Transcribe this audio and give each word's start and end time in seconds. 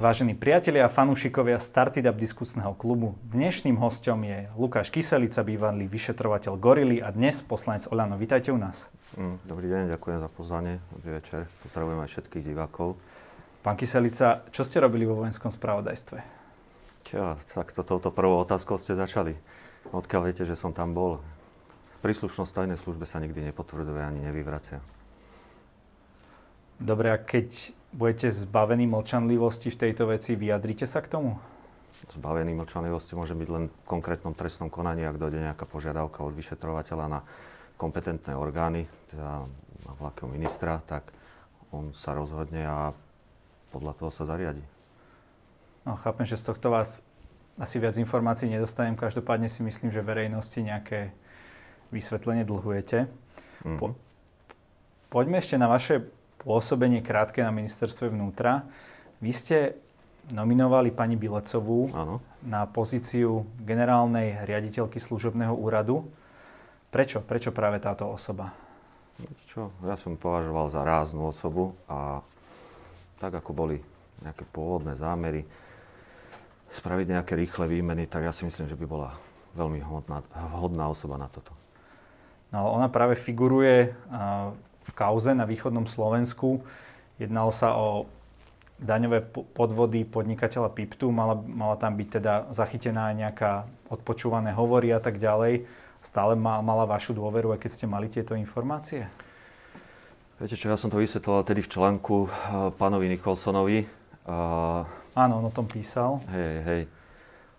Vážení 0.00 0.32
priatelia 0.32 0.88
a 0.88 0.90
fanúšikovia 0.90 1.60
Startup 1.60 2.16
diskusného 2.16 2.72
klubu, 2.72 3.20
dnešným 3.36 3.76
hostom 3.76 4.24
je 4.24 4.48
Lukáš 4.56 4.88
Kyselica, 4.88 5.44
bývalý 5.44 5.92
vyšetrovateľ 5.92 6.56
Gorily 6.56 7.04
a 7.04 7.12
dnes 7.12 7.44
poslanec 7.44 7.84
Olano. 7.84 8.16
Vítajte 8.16 8.48
u 8.48 8.56
nás. 8.56 8.88
Mm, 9.20 9.36
dobrý 9.44 9.68
deň, 9.68 9.92
ďakujem 9.92 10.24
za 10.24 10.32
pozvanie. 10.32 10.80
Dobrý 10.88 11.20
večer. 11.20 11.52
Pozdravujem 11.68 12.00
aj 12.00 12.08
všetkých 12.16 12.44
divákov. 12.48 12.96
Pán 13.60 13.76
Kyselica, 13.76 14.40
čo 14.48 14.64
ste 14.64 14.80
robili 14.80 15.04
vo 15.04 15.20
vojenskom 15.20 15.52
spravodajstve? 15.52 16.18
Čo, 17.04 17.36
tak 17.52 17.76
to, 17.76 17.84
touto 17.84 18.08
prvou 18.08 18.40
otázkou 18.40 18.80
ste 18.80 18.96
začali. 18.96 19.36
Odkiaľ 19.92 20.32
viete, 20.32 20.48
že 20.48 20.56
som 20.56 20.72
tam 20.72 20.96
bol? 20.96 21.20
Príslušnosť 22.00 22.56
tajnej 22.56 22.80
službe 22.80 23.04
sa 23.04 23.20
nikdy 23.20 23.52
nepotvrdzuje 23.52 24.00
ani 24.00 24.24
nevyvracia. 24.24 24.80
Dobre, 26.80 27.12
a 27.12 27.20
keď 27.20 27.76
budete 27.92 28.32
zbavení 28.32 28.88
mlčanlivosti 28.88 29.68
v 29.68 29.76
tejto 29.76 30.08
veci, 30.08 30.32
vyjadrite 30.32 30.88
sa 30.88 31.04
k 31.04 31.12
tomu? 31.12 31.36
Zbavený 32.16 32.56
mlčanlivosti 32.56 33.12
môže 33.12 33.36
byť 33.36 33.48
len 33.52 33.68
v 33.68 33.76
konkrétnom 33.84 34.32
trestnom 34.32 34.72
konaní, 34.72 35.04
ak 35.04 35.20
dojde 35.20 35.44
nejaká 35.44 35.68
požiadavka 35.68 36.24
od 36.24 36.32
vyšetrovateľa 36.32 37.06
na 37.12 37.20
kompetentné 37.76 38.32
orgány, 38.32 38.88
teda 39.12 39.44
na 39.84 39.92
vlákého 40.00 40.32
ministra, 40.32 40.80
tak 40.88 41.12
on 41.68 41.92
sa 41.92 42.16
rozhodne 42.16 42.64
a 42.64 42.96
podľa 43.76 43.92
toho 44.00 44.10
sa 44.10 44.24
zariadi. 44.24 44.64
No, 45.84 46.00
chápem, 46.00 46.24
že 46.24 46.40
z 46.40 46.48
tohto 46.48 46.72
vás 46.72 47.04
asi 47.60 47.76
viac 47.76 47.96
informácií 48.00 48.48
nedostanem. 48.48 48.96
Každopádne 48.96 49.52
si 49.52 49.60
myslím, 49.60 49.92
že 49.92 50.00
verejnosti 50.00 50.56
nejaké 50.64 51.12
vysvetlenie 51.92 52.48
dlhujete. 52.48 53.04
Mm-hmm. 53.04 53.76
Po, 53.76 53.92
poďme 55.12 55.44
ešte 55.44 55.60
na 55.60 55.68
vaše 55.68 56.08
pôsobenie 56.40 57.04
krátke 57.04 57.44
na 57.44 57.52
ministerstve 57.52 58.08
vnútra. 58.08 58.64
Vy 59.20 59.32
ste 59.36 59.56
nominovali 60.32 60.88
pani 60.94 61.20
Bilecovú 61.20 61.92
ano. 61.92 62.24
na 62.40 62.64
pozíciu 62.64 63.44
generálnej 63.60 64.40
riaditeľky 64.48 64.96
služobného 64.96 65.52
úradu. 65.52 66.08
Prečo? 66.88 67.20
Prečo 67.20 67.52
práve 67.52 67.78
táto 67.82 68.08
osoba? 68.08 68.50
Čo? 69.52 69.68
Ja 69.84 70.00
som 70.00 70.16
považoval 70.16 70.72
za 70.72 70.80
ráznu 70.80 71.28
osobu 71.28 71.76
a 71.84 72.24
tak 73.20 73.36
ako 73.36 73.52
boli 73.52 73.76
nejaké 74.24 74.48
pôvodné 74.48 74.96
zámery 74.96 75.44
spraviť 76.70 77.06
nejaké 77.18 77.32
rýchle 77.34 77.66
výmeny, 77.66 78.06
tak 78.06 78.24
ja 78.24 78.32
si 78.32 78.46
myslím, 78.46 78.70
že 78.70 78.78
by 78.78 78.86
bola 78.86 79.10
veľmi 79.58 79.82
hodná, 79.82 80.22
vhodná 80.54 80.86
osoba 80.86 81.18
na 81.18 81.26
toto. 81.26 81.50
No 82.54 82.66
ale 82.66 82.68
ona 82.82 82.88
práve 82.88 83.18
figuruje 83.18 83.90
v 84.90 84.92
kauze 84.98 85.30
na 85.30 85.46
východnom 85.46 85.86
Slovensku. 85.86 86.66
Jednalo 87.22 87.54
sa 87.54 87.78
o 87.78 88.10
daňové 88.82 89.22
podvody 89.54 90.02
podnikateľa 90.08 90.72
Piptu. 90.74 91.14
Mala, 91.14 91.38
mala 91.38 91.76
tam 91.78 91.94
byť 91.94 92.08
teda 92.18 92.34
zachytená 92.50 93.12
nejaká 93.14 93.70
odpočúvané 93.92 94.50
hovory 94.56 94.90
a 94.90 94.98
tak 94.98 95.22
ďalej. 95.22 95.68
Stále 96.00 96.32
ma, 96.32 96.64
mala 96.64 96.88
vašu 96.88 97.12
dôveru, 97.12 97.52
aj 97.52 97.60
keď 97.60 97.70
ste 97.70 97.86
mali 97.86 98.08
tieto 98.08 98.32
informácie? 98.32 99.04
Viete 100.40 100.56
čo, 100.56 100.72
ja 100.72 100.80
som 100.80 100.88
to 100.88 100.96
vysvetloval 100.96 101.44
tedy 101.44 101.60
v 101.60 101.68
článku 101.68 102.16
uh, 102.24 102.30
pánovi 102.80 103.12
Nikolsonovi. 103.12 103.84
Uh, 104.24 104.88
Áno, 105.12 105.44
on 105.44 105.44
o 105.44 105.52
tom 105.52 105.68
písal. 105.68 106.16
Hej, 106.32 106.54
hej. 106.64 106.82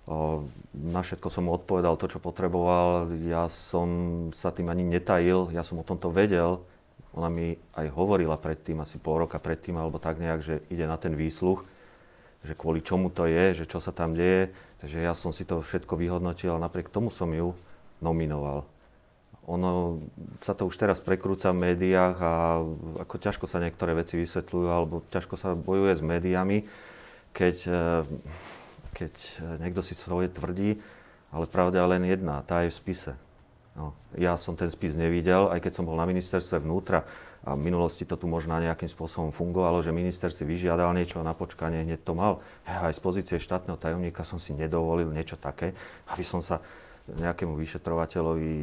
Uh, 0.10 0.42
na 0.74 1.06
všetko 1.06 1.30
som 1.30 1.46
mu 1.46 1.54
odpovedal 1.54 1.94
to, 2.02 2.10
čo 2.10 2.18
potreboval. 2.18 3.14
Ja 3.22 3.46
som 3.54 3.88
sa 4.34 4.50
tým 4.50 4.74
ani 4.74 4.82
netajil, 4.82 5.54
ja 5.54 5.62
som 5.62 5.78
o 5.78 5.86
tomto 5.86 6.10
vedel. 6.10 6.66
Ona 7.12 7.28
mi 7.28 7.60
aj 7.76 7.92
hovorila 7.92 8.40
predtým, 8.40 8.80
asi 8.80 8.96
pol 8.96 9.28
roka 9.28 9.36
predtým, 9.36 9.76
alebo 9.76 10.00
tak 10.00 10.18
nejak, 10.18 10.42
že 10.42 10.56
ide 10.72 10.88
na 10.88 10.96
ten 10.96 11.12
výsluch, 11.12 11.68
že 12.42 12.56
kvôli 12.56 12.82
čomu 12.82 13.12
to 13.12 13.28
je, 13.28 13.64
že 13.64 13.66
čo 13.68 13.84
sa 13.84 13.92
tam 13.92 14.16
deje. 14.16 14.50
Takže 14.82 14.98
ja 14.98 15.14
som 15.14 15.30
si 15.30 15.46
to 15.46 15.62
všetko 15.62 15.94
vyhodnotil 16.00 16.58
a 16.58 16.64
napriek 16.64 16.90
tomu 16.90 17.14
som 17.14 17.30
ju 17.30 17.54
nominoval. 18.02 18.66
Ono 19.50 20.02
sa 20.42 20.54
to 20.54 20.70
už 20.70 20.78
teraz 20.78 21.02
prekrúca 21.02 21.50
v 21.52 21.74
médiách 21.74 22.18
a 22.22 22.62
ako 23.02 23.16
ťažko 23.18 23.46
sa 23.46 23.62
niektoré 23.62 23.94
veci 23.94 24.18
vysvetľujú, 24.18 24.68
alebo 24.70 25.06
ťažko 25.10 25.36
sa 25.38 25.54
bojuje 25.54 25.98
s 25.98 26.04
médiami, 26.06 26.58
keď, 27.36 27.58
eh, 27.68 28.02
keď 28.94 29.14
niekto 29.62 29.82
si 29.86 29.94
svoje 29.94 30.30
tvrdí, 30.30 30.78
ale 31.32 31.46
pravda 31.50 31.86
len 31.90 32.06
jedna, 32.06 32.46
tá 32.46 32.66
je 32.66 32.74
v 32.74 32.80
spise. 32.80 33.14
No, 33.72 33.96
ja 34.20 34.36
som 34.36 34.60
ten 34.60 34.68
spis 34.68 35.00
nevidel, 35.00 35.48
aj 35.48 35.64
keď 35.64 35.80
som 35.80 35.88
bol 35.88 35.96
na 35.96 36.04
ministerstve 36.04 36.60
vnútra 36.60 37.08
a 37.42 37.58
v 37.58 37.66
minulosti 37.66 38.06
to 38.06 38.20
tu 38.20 38.30
možno 38.30 38.60
nejakým 38.60 38.92
spôsobom 38.92 39.34
fungovalo, 39.34 39.82
že 39.82 39.96
minister 39.96 40.30
si 40.30 40.46
vyžiadal 40.46 40.94
niečo 40.94 41.24
a 41.24 41.26
na 41.26 41.34
počkanie 41.34 41.82
hneď 41.88 42.04
to 42.04 42.14
mal. 42.14 42.44
Ja 42.68 42.92
aj 42.92 43.00
z 43.00 43.02
pozície 43.02 43.38
štátneho 43.42 43.80
tajomníka 43.80 44.22
som 44.28 44.38
si 44.38 44.54
nedovolil 44.54 45.10
niečo 45.10 45.40
také, 45.40 45.74
aby 46.12 46.22
som 46.22 46.44
sa 46.44 46.62
nejakému 47.10 47.58
vyšetrovateľovi, 47.58 48.54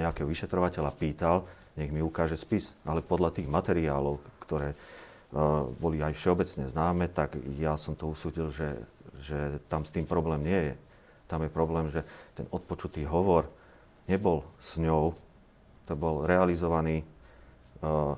nejakého 0.00 0.24
vyšetrovateľa 0.24 0.90
pýtal, 0.96 1.44
nech 1.76 1.92
mi 1.92 2.00
ukáže 2.00 2.40
spis. 2.40 2.72
Ale 2.88 3.04
podľa 3.04 3.36
tých 3.36 3.52
materiálov, 3.52 4.16
ktoré 4.48 4.72
uh, 4.72 5.68
boli 5.76 6.00
aj 6.00 6.16
všeobecne 6.16 6.72
známe, 6.72 7.12
tak 7.12 7.36
ja 7.60 7.76
som 7.76 7.92
to 7.92 8.08
usúdil, 8.08 8.48
že, 8.48 8.80
že 9.20 9.60
tam 9.68 9.84
s 9.84 9.92
tým 9.92 10.08
problém 10.08 10.40
nie 10.40 10.60
je. 10.72 10.74
Tam 11.28 11.44
je 11.44 11.52
problém, 11.52 11.92
že 11.92 12.00
ten 12.32 12.48
odpočutý 12.48 13.04
hovor, 13.04 13.50
nebol 14.06 14.46
s 14.62 14.78
ňou, 14.78 15.14
to 15.86 15.94
bol 15.94 16.26
realizovaný, 16.26 17.02
uh, 17.82 18.14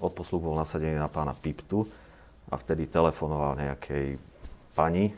odposluch 0.00 0.44
bol 0.44 0.56
nasadený 0.56 0.96
na 0.96 1.10
pána 1.10 1.36
Piptu 1.36 1.84
a 2.48 2.54
vtedy 2.56 2.88
telefonoval 2.88 3.58
nejakej 3.58 4.16
pani, 4.72 5.12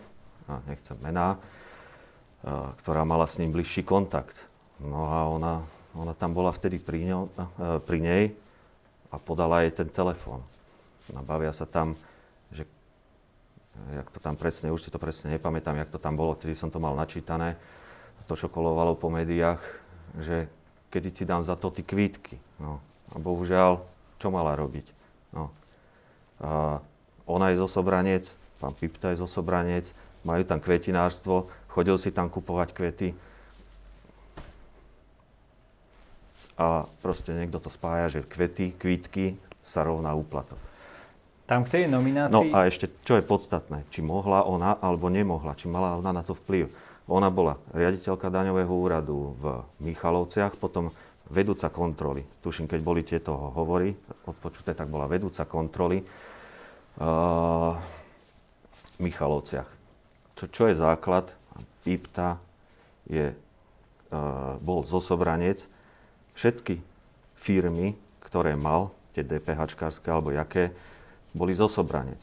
a 0.50 0.58
nechcem 0.66 0.98
mená, 0.98 1.38
uh, 1.38 2.74
ktorá 2.82 3.06
mala 3.06 3.26
s 3.26 3.38
ním 3.38 3.54
bližší 3.54 3.86
kontakt. 3.86 4.34
No 4.82 5.06
a 5.06 5.28
ona, 5.30 5.62
ona 5.94 6.14
tam 6.16 6.34
bola 6.34 6.50
vtedy 6.50 6.80
pri, 6.82 7.06
ňo, 7.06 7.20
uh, 7.30 7.78
pri 7.82 7.98
nej 8.02 8.24
a 9.10 9.18
podala 9.18 9.62
jej 9.66 9.74
ten 9.74 9.90
telefón. 9.90 10.42
No, 11.10 11.26
bavia 11.26 11.50
sa 11.50 11.66
tam, 11.66 11.98
že 12.54 12.66
jak 13.94 14.06
to 14.14 14.18
tam 14.22 14.34
presne, 14.38 14.70
už 14.70 14.86
si 14.86 14.90
to 14.90 14.98
presne 14.98 15.34
nepamätám, 15.34 15.78
jak 15.78 15.90
to 15.90 15.98
tam 15.98 16.14
bolo, 16.14 16.38
vtedy 16.38 16.54
som 16.54 16.70
to 16.70 16.78
mal 16.78 16.94
načítané, 16.94 17.58
to, 18.30 18.38
čo 18.38 18.46
kolovalo 18.46 18.94
po 18.94 19.10
médiách, 19.10 19.58
že 20.22 20.46
kedy 20.94 21.10
ti 21.10 21.24
dám 21.26 21.42
za 21.42 21.58
to 21.58 21.74
ty 21.74 21.82
kvítky. 21.82 22.38
No. 22.62 22.78
A 23.10 23.18
bohužiaľ, 23.18 23.82
čo 24.22 24.30
mala 24.30 24.54
robiť? 24.54 24.86
No. 25.34 25.50
A 26.38 26.78
ona 27.26 27.50
je 27.50 27.58
zosobranec, 27.58 28.30
pán 28.62 28.70
Pipta 28.78 29.10
je 29.10 29.18
zosobranec, 29.18 29.90
majú 30.22 30.46
tam 30.46 30.62
kvetinárstvo, 30.62 31.50
chodil 31.74 31.98
si 31.98 32.14
tam 32.14 32.30
kupovať 32.30 32.70
kvety. 32.70 33.08
A 36.54 36.86
proste 37.02 37.34
niekto 37.34 37.58
to 37.58 37.66
spája, 37.66 38.14
že 38.14 38.20
kvety, 38.22 38.78
kvítky 38.78 39.34
sa 39.66 39.82
rovná 39.82 40.14
úplatok. 40.14 40.58
Tam 41.50 41.66
k 41.66 41.82
tej 41.82 41.84
nominácii... 41.90 42.30
No 42.30 42.46
a 42.54 42.70
ešte, 42.70 42.86
čo 43.02 43.18
je 43.18 43.26
podstatné, 43.26 43.82
či 43.90 44.06
mohla 44.06 44.46
ona 44.46 44.78
alebo 44.78 45.10
nemohla, 45.10 45.58
či 45.58 45.66
mala 45.66 45.98
ona 45.98 46.14
na 46.14 46.22
to 46.22 46.38
vplyv. 46.38 46.70
Ona 47.10 47.26
bola 47.26 47.58
riaditeľka 47.74 48.30
daňového 48.30 48.70
úradu 48.70 49.34
v 49.34 49.44
Michalovciach, 49.82 50.54
potom 50.54 50.94
vedúca 51.26 51.66
kontroly. 51.66 52.22
Tuším, 52.38 52.70
keď 52.70 52.80
boli 52.86 53.02
tieto 53.02 53.34
hovory 53.34 53.90
odpočuté, 54.30 54.78
tak 54.78 54.86
bola 54.86 55.10
vedúca 55.10 55.42
kontroly 55.42 55.98
uh, 56.02 57.74
Michalovciach. 59.02 59.66
Čo, 60.38 60.44
čo 60.54 60.62
je 60.70 60.78
základ? 60.78 61.34
IPTA 61.82 62.38
je, 63.10 63.34
uh, 63.34 64.54
bol 64.62 64.86
zosobranec. 64.86 65.66
Všetky 66.38 66.78
firmy, 67.34 67.98
ktoré 68.22 68.54
mal, 68.54 68.94
tie 69.18 69.26
DPHčkárske 69.26 70.06
alebo 70.06 70.30
jaké, 70.30 70.70
boli 71.34 71.58
zosobranec. 71.58 72.22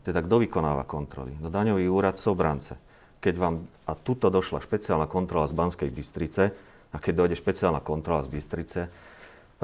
Teda 0.00 0.24
kto 0.24 0.40
vykonáva 0.40 0.88
kontroly? 0.88 1.36
No 1.40 1.52
daňový 1.52 1.88
úrad 1.92 2.16
sobrance 2.16 2.76
keď 3.24 3.34
vám, 3.40 3.64
a 3.88 3.96
tuto 3.96 4.28
došla 4.28 4.60
špeciálna 4.60 5.08
kontrola 5.08 5.48
z 5.48 5.56
Banskej 5.56 5.88
Bystrice, 5.88 6.52
a 6.92 6.96
keď 7.00 7.24
dojde 7.24 7.40
špeciálna 7.40 7.80
kontrola 7.80 8.20
z 8.20 8.36
Bystrice, 8.36 8.80
e, 8.84 8.88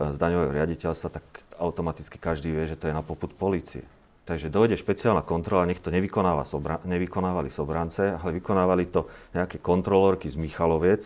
z 0.01 0.17
daňového 0.17 0.57
riaditeľstva, 0.57 1.09
tak 1.13 1.25
automaticky 1.61 2.17
každý 2.17 2.57
vie, 2.57 2.65
že 2.65 2.81
to 2.81 2.89
je 2.89 2.97
na 2.97 3.05
poput 3.05 3.29
policie. 3.37 3.85
Takže 4.25 4.49
dojde 4.49 4.81
špeciálna 4.81 5.21
kontrola, 5.21 5.69
nech 5.69 5.85
to 5.85 5.93
nevykonáva 5.93 6.49
sobra, 6.49 6.81
nevykonávali 6.89 7.53
sobrance, 7.53 8.17
ale 8.17 8.31
vykonávali 8.41 8.89
to 8.89 9.05
nejaké 9.37 9.61
kontrolórky 9.61 10.33
z 10.33 10.41
Michaloviec, 10.41 11.05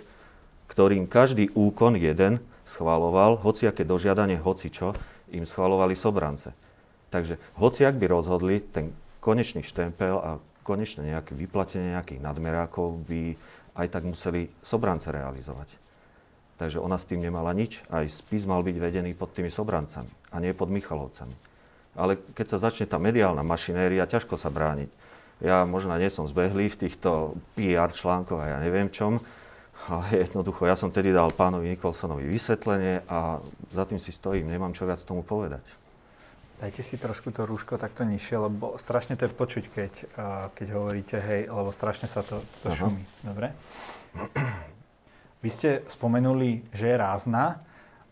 ktorým 0.70 1.10
každý 1.10 1.50
úkon 1.58 1.98
jeden 1.98 2.38
schváloval, 2.64 3.42
hociaké 3.42 3.82
dožiadanie, 3.82 4.38
hoci 4.38 4.70
čo, 4.70 4.94
im 5.34 5.42
schválovali 5.42 5.98
sobrance. 5.98 6.54
Takže 7.10 7.36
hociak 7.58 7.98
by 7.98 8.06
rozhodli, 8.06 8.62
ten 8.62 8.94
konečný 9.18 9.64
štempel 9.64 10.14
a 10.20 10.30
konečne 10.64 11.04
nejaké 11.04 11.36
vyplatenie 11.36 11.94
nejakých 11.94 12.24
nadmerákov 12.24 13.04
by 13.04 13.36
aj 13.76 13.86
tak 13.92 14.02
museli 14.08 14.48
sobrance 14.64 15.06
realizovať. 15.12 15.68
Takže 16.56 16.78
ona 16.78 16.96
s 16.96 17.04
tým 17.04 17.20
nemala 17.20 17.50
nič. 17.52 17.82
Aj 17.90 18.06
spis 18.06 18.46
mal 18.46 18.62
byť 18.64 18.76
vedený 18.78 19.12
pod 19.12 19.34
tými 19.34 19.50
sobrancami 19.52 20.08
a 20.32 20.36
nie 20.40 20.56
pod 20.56 20.70
Michalovcami. 20.72 21.34
Ale 21.94 22.18
keď 22.34 22.56
sa 22.56 22.70
začne 22.70 22.88
tá 22.88 22.98
mediálna 22.98 23.42
mašinéria, 23.44 24.08
ťažko 24.08 24.38
sa 24.40 24.50
brániť. 24.50 24.90
Ja 25.42 25.66
možno 25.66 25.94
nie 25.98 26.10
som 26.10 26.30
zbehlý 26.30 26.70
v 26.70 26.80
týchto 26.86 27.34
PR 27.58 27.90
článkoch 27.90 28.38
a 28.38 28.54
ja 28.54 28.58
neviem 28.62 28.88
čom, 28.88 29.18
ale 29.90 30.24
jednoducho 30.24 30.64
ja 30.64 30.78
som 30.78 30.94
tedy 30.94 31.10
dal 31.10 31.34
pánovi 31.34 31.74
Nikolsonovi 31.74 32.24
vysvetlenie 32.24 33.04
a 33.10 33.42
za 33.74 33.84
tým 33.84 33.98
si 33.98 34.14
stojím, 34.14 34.48
nemám 34.48 34.72
čo 34.72 34.86
viac 34.86 35.02
tomu 35.02 35.26
povedať. 35.26 35.83
Dajte 36.64 36.80
si 36.80 36.96
trošku 36.96 37.28
to 37.28 37.44
rúško 37.44 37.76
takto 37.76 38.08
nižšie, 38.08 38.40
lebo 38.40 38.80
strašne 38.80 39.20
to 39.20 39.28
je 39.28 39.36
počuť, 39.36 39.64
keď, 39.68 39.92
keď 40.56 40.66
hovoríte 40.72 41.20
hej, 41.20 41.52
lebo 41.52 41.68
strašne 41.68 42.08
sa 42.08 42.24
to, 42.24 42.40
to 42.64 42.72
šumí. 42.72 43.04
Dobre? 43.20 43.52
Vy 45.44 45.50
ste 45.52 45.84
spomenuli, 45.84 46.64
že 46.72 46.88
je 46.88 46.96
rázna, 46.96 47.60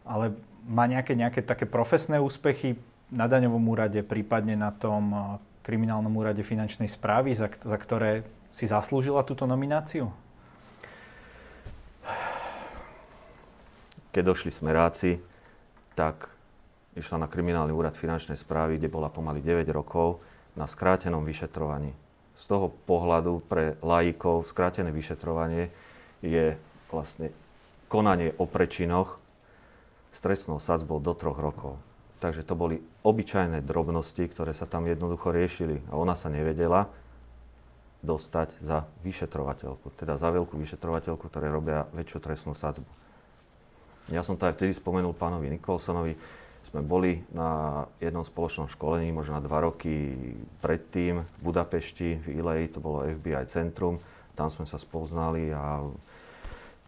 ale 0.05 0.37
má 0.69 0.85
nejaké, 0.85 1.17
nejaké 1.17 1.41
také 1.41 1.65
profesné 1.65 2.21
úspechy 2.21 2.77
na 3.09 3.25
daňovom 3.25 3.73
úrade, 3.73 4.05
prípadne 4.05 4.53
na 4.53 4.69
tom 4.69 5.41
kriminálnom 5.65 6.13
úrade 6.13 6.45
finančnej 6.45 6.93
správy, 6.93 7.33
za, 7.33 7.49
za 7.49 7.81
ktoré 7.81 8.21
si 8.53 8.69
zaslúžila 8.69 9.25
túto 9.25 9.49
nomináciu? 9.49 10.13
Keď 14.13 14.21
došli 14.21 14.53
smeráci, 14.53 15.25
tak 15.97 16.29
išla 16.97 17.25
na 17.25 17.29
kriminálny 17.29 17.73
úrad 17.73 17.97
finančnej 17.97 18.37
správy, 18.37 18.77
kde 18.77 18.93
bola 18.93 19.09
pomaly 19.09 19.41
9 19.41 19.65
rokov 19.73 20.21
na 20.59 20.69
skrátenom 20.69 21.25
vyšetrovaní. 21.25 21.93
Z 22.37 22.45
toho 22.51 22.75
pohľadu 22.85 23.41
pre 23.47 23.79
laikov 23.81 24.45
skrátené 24.45 24.91
vyšetrovanie 24.91 25.71
je 26.21 26.59
vlastne 26.93 27.33
konanie 27.89 28.37
o 28.37 28.45
prečinoch 28.45 29.17
s 30.13 30.19
trestnou 30.21 30.61
sadzbou 30.61 31.01
do 31.01 31.17
troch 31.17 31.41
rokov. 31.41 31.81
Takže 32.21 32.47
to 32.47 32.55
boli 32.55 32.79
obyčajné 33.03 33.65
drobnosti, 33.67 34.23
ktoré 34.31 34.55
sa 34.55 34.69
tam 34.69 34.87
jednoducho 34.87 35.35
riešili. 35.35 35.83
A 35.91 35.99
ona 35.99 36.15
sa 36.15 36.31
nevedela 36.31 36.87
dostať 38.03 38.59
za 38.63 38.87
vyšetrovateľku, 39.07 39.95
teda 39.95 40.19
za 40.19 40.29
veľkú 40.31 40.59
vyšetrovateľku, 40.59 41.25
ktoré 41.27 41.51
robia 41.51 41.87
väčšiu 41.95 42.19
trestnú 42.19 42.53
sadzbu. 42.55 42.87
Ja 44.11 44.27
som 44.27 44.35
to 44.35 44.51
aj 44.51 44.59
vtedy 44.59 44.75
spomenul 44.75 45.15
pánovi 45.15 45.47
Nikolsonovi. 45.55 46.19
Sme 46.73 46.81
boli 46.81 47.21
na 47.37 47.85
jednom 48.01 48.25
spoločnom 48.25 48.65
školení, 48.65 49.13
možno 49.13 49.37
na 49.37 49.45
dva 49.45 49.61
roky 49.61 50.17
predtým 50.65 51.21
v 51.21 51.39
Budapešti, 51.45 52.25
v 52.25 52.41
Ilei, 52.41 52.73
to 52.73 52.81
bolo 52.81 53.05
FBI 53.05 53.45
centrum. 53.45 54.01
Tam 54.33 54.49
sme 54.49 54.65
sa 54.65 54.81
spoznali 54.81 55.53
a 55.53 55.85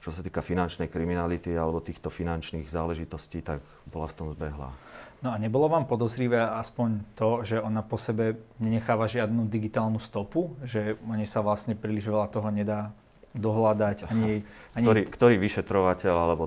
čo 0.00 0.08
sa 0.08 0.24
týka 0.24 0.40
finančnej 0.40 0.88
kriminality 0.88 1.52
alebo 1.52 1.84
týchto 1.84 2.08
finančných 2.08 2.64
záležitostí, 2.64 3.44
tak 3.44 3.60
bola 3.84 4.08
v 4.08 4.16
tom 4.16 4.28
zbehla. 4.32 4.72
No 5.20 5.32
a 5.32 5.40
nebolo 5.40 5.68
vám 5.68 5.84
podozrivé 5.84 6.40
aspoň 6.40 7.04
to, 7.16 7.44
že 7.44 7.56
ona 7.60 7.80
po 7.84 8.00
sebe 8.00 8.40
nenecháva 8.60 9.04
žiadnu 9.04 9.48
digitálnu 9.48 10.00
stopu? 10.00 10.56
Že 10.64 10.96
oni 11.08 11.28
sa 11.28 11.44
vlastne 11.44 11.76
príliš 11.76 12.08
veľa 12.08 12.32
toho 12.32 12.48
nedá 12.48 12.92
dohľadať. 13.34 14.06
Ani, 14.08 14.46
ani... 14.78 14.84
Ktorý, 14.86 15.02
ktorý 15.10 15.34
vyšetrovateľ 15.42 16.14
alebo 16.14 16.44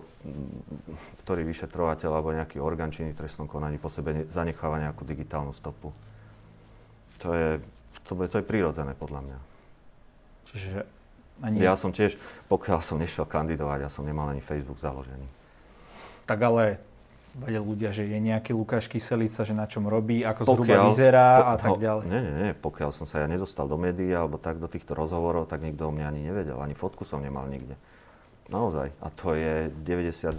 ktorý 1.28 1.44
vyšetrovateľ 1.44 2.10
alebo 2.10 2.32
nejaký 2.32 2.64
orgán 2.64 2.96
činný 2.96 3.12
trestnom 3.12 3.52
konaní 3.52 3.76
po 3.76 3.92
sebe 3.92 4.26
zanecháva 4.32 4.80
nejakú 4.80 5.04
digitálnu 5.04 5.52
stopu. 5.52 5.92
To 7.20 7.30
je, 7.36 7.60
to, 8.08 8.16
je, 8.16 8.28
to 8.32 8.38
je 8.40 8.46
prirodzené 8.48 8.96
podľa 8.96 9.22
mňa. 9.28 9.40
Čiže 10.48 10.72
ani... 11.44 11.60
Ja 11.60 11.76
som 11.76 11.92
tiež, 11.92 12.16
pokiaľ 12.48 12.80
som 12.80 12.98
nešiel 12.98 13.28
kandidovať, 13.28 13.86
ja 13.86 13.92
som 13.92 14.08
nemal 14.08 14.32
ani 14.32 14.40
Facebook 14.40 14.80
založený. 14.80 15.28
Tak 16.24 16.40
ale 16.40 16.80
vedia 17.38 17.62
ľudia, 17.62 17.90
že 17.94 18.10
je 18.10 18.18
nejaký 18.18 18.52
Lukáš 18.58 18.90
Kyselica, 18.90 19.46
že 19.46 19.54
na 19.54 19.70
čom 19.70 19.86
robí, 19.86 20.26
ako 20.26 20.42
pokiaľ, 20.44 20.58
zhruba 20.58 20.76
vyzerá 20.90 21.28
po, 21.38 21.44
a 21.46 21.56
tak 21.62 21.72
ďalej? 21.78 22.04
Nie, 22.10 22.22
nie, 22.22 22.34
nie. 22.34 22.52
Pokiaľ 22.58 22.90
som 22.92 23.06
sa 23.06 23.22
ja 23.22 23.28
nedostal 23.30 23.70
do 23.70 23.78
médií 23.78 24.10
alebo 24.10 24.42
tak 24.42 24.58
do 24.58 24.66
týchto 24.66 24.98
rozhovorov, 24.98 25.46
tak 25.46 25.62
nikto 25.62 25.88
o 25.88 25.94
mňa 25.94 26.06
ani 26.10 26.22
nevedel. 26.26 26.58
Ani 26.58 26.74
fotku 26.74 27.06
som 27.06 27.22
nemal 27.22 27.46
nikde. 27.46 27.78
Naozaj. 28.50 28.90
A 29.04 29.08
to 29.14 29.38
je 29.38 29.70
99% 29.86 30.34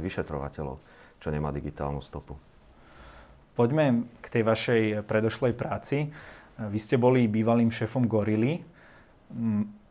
vyšetrovateľov, 0.00 0.76
čo 1.20 1.28
nemá 1.28 1.52
digitálnu 1.52 2.00
stopu. 2.00 2.38
Poďme 3.58 4.06
k 4.22 4.26
tej 4.30 4.42
vašej 4.46 4.82
predošlej 5.04 5.52
práci. 5.58 6.08
Vy 6.58 6.78
ste 6.78 6.94
boli 6.94 7.26
bývalým 7.26 7.74
šéfom 7.74 8.06
Gorily. 8.06 8.62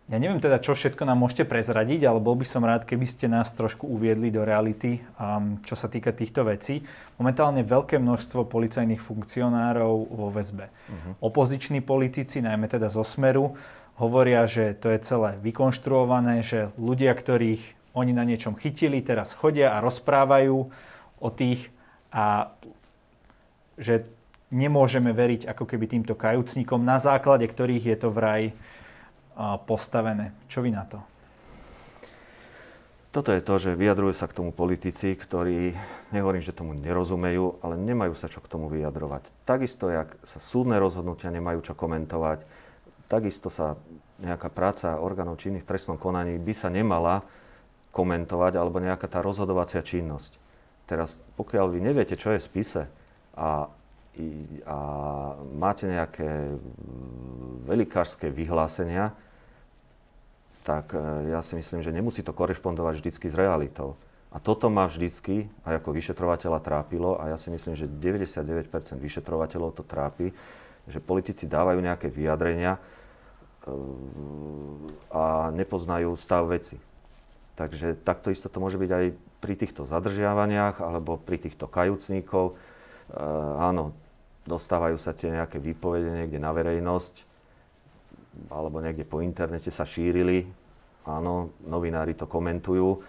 Ja 0.07 0.23
neviem 0.23 0.39
teda, 0.39 0.63
čo 0.63 0.71
všetko 0.71 1.03
nám 1.03 1.19
môžete 1.19 1.43
prezradiť, 1.43 2.07
ale 2.07 2.23
bol 2.23 2.39
by 2.39 2.47
som 2.47 2.63
rád, 2.63 2.87
keby 2.87 3.03
ste 3.03 3.27
nás 3.27 3.51
trošku 3.51 3.91
uviedli 3.91 4.31
do 4.31 4.47
reality, 4.47 5.03
um, 5.19 5.59
čo 5.67 5.75
sa 5.75 5.91
týka 5.91 6.15
týchto 6.15 6.47
vecí. 6.47 6.79
Momentálne 7.19 7.59
veľké 7.59 7.99
množstvo 7.99 8.47
policajných 8.47 9.03
funkcionárov 9.03 10.07
vo 10.07 10.31
väzbe. 10.31 10.71
Uh-huh. 10.71 11.27
Opoziční 11.27 11.83
politici, 11.83 12.39
najmä 12.39 12.71
teda 12.71 12.87
zo 12.87 13.03
Smeru, 13.03 13.59
hovoria, 13.99 14.47
že 14.47 14.79
to 14.79 14.95
je 14.95 15.03
celé 15.03 15.35
vykonštruované, 15.43 16.39
že 16.39 16.71
ľudia, 16.79 17.11
ktorých 17.11 17.91
oni 17.91 18.15
na 18.15 18.23
niečom 18.23 18.55
chytili, 18.55 19.03
teraz 19.03 19.35
chodia 19.35 19.75
a 19.75 19.83
rozprávajú 19.83 20.71
o 21.19 21.29
tých 21.35 21.67
a 22.15 22.55
že 23.75 24.07
nemôžeme 24.55 25.11
veriť 25.11 25.51
ako 25.51 25.67
keby 25.67 25.85
týmto 25.91 26.15
kajúcnikom, 26.15 26.79
na 26.79 26.95
základe 26.95 27.43
ktorých 27.43 27.91
je 27.91 27.97
to 27.99 28.09
vraj 28.13 28.55
postavené. 29.63 30.33
Čo 30.49 30.65
vy 30.65 30.73
na 30.73 30.83
to? 30.89 30.99
Toto 33.17 33.33
je 33.33 33.41
to, 33.41 33.55
že 33.57 33.79
vyjadrujú 33.79 34.13
sa 34.13 34.29
k 34.29 34.37
tomu 34.37 34.53
politici, 34.53 35.17
ktorí, 35.17 35.73
nehovorím, 36.13 36.43
že 36.43 36.53
tomu 36.53 36.77
nerozumejú, 36.77 37.65
ale 37.65 37.79
nemajú 37.79 38.13
sa 38.13 38.29
čo 38.29 38.43
k 38.43 38.51
tomu 38.51 38.69
vyjadrovať. 38.69 39.25
Takisto, 39.41 39.89
jak 39.89 40.13
sa 40.21 40.37
súdne 40.37 40.77
rozhodnutia 40.77 41.33
nemajú 41.33 41.65
čo 41.65 41.73
komentovať, 41.73 42.45
takisto 43.09 43.49
sa 43.49 43.79
nejaká 44.21 44.53
práca 44.53 45.01
orgánov 45.01 45.41
činných 45.41 45.65
v 45.65 45.69
trestnom 45.73 45.97
konaní 45.97 46.37
by 46.37 46.53
sa 46.53 46.69
nemala 46.69 47.25
komentovať, 47.95 48.53
alebo 48.53 48.77
nejaká 48.77 49.09
tá 49.09 49.25
rozhodovacia 49.25 49.81
činnosť. 49.81 50.37
Teraz, 50.85 51.17
pokiaľ 51.39 51.73
vy 51.73 51.79
neviete, 51.81 52.19
čo 52.19 52.35
je 52.35 52.43
v 52.43 52.47
spise 52.53 52.81
a, 53.33 53.65
a 54.67 54.77
máte 55.57 55.89
nejaké 55.89 56.53
velikárske 57.65 58.29
vyhlásenia, 58.29 59.17
tak 60.67 60.91
e, 60.91 61.31
ja 61.31 61.39
si 61.39 61.55
myslím, 61.55 61.79
že 61.79 61.95
nemusí 61.95 62.19
to 62.19 62.35
korešpondovať 62.35 62.99
vždycky 62.99 63.31
s 63.31 63.39
realitou. 63.39 63.95
A 64.35 64.43
toto 64.43 64.67
ma 64.67 64.91
vždycky 64.91 65.47
aj 65.63 65.79
ako 65.79 65.95
vyšetrovateľa 65.95 66.59
trápilo 66.59 67.15
a 67.15 67.31
ja 67.31 67.39
si 67.39 67.47
myslím, 67.47 67.79
že 67.79 67.87
99% 67.87 68.67
vyšetrovateľov 68.99 69.79
to 69.79 69.87
trápi, 69.87 70.35
že 70.91 70.99
politici 70.99 71.47
dávajú 71.47 71.79
nejaké 71.79 72.11
vyjadrenia 72.11 72.75
e, 72.75 72.79
a 75.15 75.55
nepoznajú 75.55 76.11
stav 76.19 76.51
veci. 76.51 76.75
Takže 77.55 77.95
takto 78.03 78.29
isto 78.29 78.51
to 78.51 78.59
môže 78.59 78.75
byť 78.75 78.91
aj 78.91 79.05
pri 79.39 79.53
týchto 79.55 79.87
zadržiavaniach 79.87 80.83
alebo 80.83 81.15
pri 81.15 81.39
týchto 81.39 81.71
kajúcníkov. 81.71 82.51
E, 82.51 82.53
áno, 83.55 83.95
dostávajú 84.43 84.99
sa 84.99 85.15
tie 85.15 85.31
nejaké 85.31 85.63
výpovede 85.63 86.11
niekde 86.11 86.43
na 86.43 86.51
verejnosť, 86.51 87.26
alebo 88.47 88.79
niekde 88.79 89.07
po 89.07 89.19
internete 89.19 89.73
sa 89.73 89.83
šírili. 89.83 90.47
Áno, 91.07 91.55
novinári 91.63 92.13
to 92.13 92.27
komentujú. 92.27 92.87
E, 92.93 92.99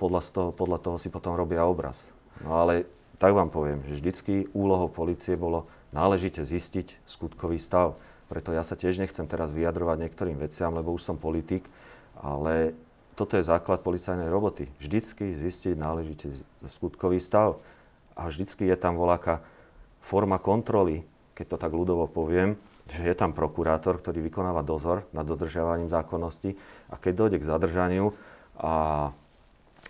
podľa, 0.00 0.20
toho, 0.32 0.50
podľa 0.54 0.78
toho 0.80 0.96
si 0.96 1.12
potom 1.12 1.36
robia 1.36 1.66
obraz. 1.66 2.08
No 2.40 2.56
ale 2.56 2.88
tak 3.20 3.36
vám 3.36 3.52
poviem, 3.52 3.84
že 3.84 4.00
vždycky 4.00 4.48
úlohou 4.56 4.88
policie 4.88 5.36
bolo 5.36 5.68
náležite 5.92 6.40
zistiť 6.40 7.04
skutkový 7.04 7.60
stav. 7.60 8.00
Preto 8.30 8.54
ja 8.54 8.64
sa 8.64 8.78
tiež 8.78 9.02
nechcem 9.02 9.26
teraz 9.26 9.50
vyjadrovať 9.52 9.96
niektorým 10.06 10.38
veciam, 10.38 10.72
lebo 10.72 10.94
už 10.94 11.02
som 11.02 11.18
politik, 11.18 11.66
ale 12.16 12.72
toto 13.18 13.36
je 13.36 13.44
základ 13.44 13.84
policajnej 13.84 14.32
roboty. 14.32 14.70
Vždycky 14.80 15.36
zistiť 15.36 15.76
náležite 15.76 16.32
skutkový 16.64 17.20
stav. 17.20 17.60
A 18.16 18.32
vždycky 18.32 18.64
je 18.64 18.76
tam 18.80 18.96
voľaká 18.96 19.44
forma 20.00 20.40
kontroly, 20.40 21.04
keď 21.36 21.56
to 21.56 21.56
tak 21.60 21.72
ľudovo 21.72 22.08
poviem, 22.08 22.56
že 22.90 23.06
je 23.06 23.14
tam 23.14 23.30
prokurátor, 23.30 24.02
ktorý 24.02 24.20
vykonáva 24.26 24.66
dozor 24.66 25.06
nad 25.14 25.22
dodržiavaním 25.22 25.86
zákonnosti 25.86 26.58
a 26.90 26.98
keď 26.98 27.12
dojde 27.14 27.38
k 27.38 27.48
zadržaniu 27.48 28.12
a 28.58 29.08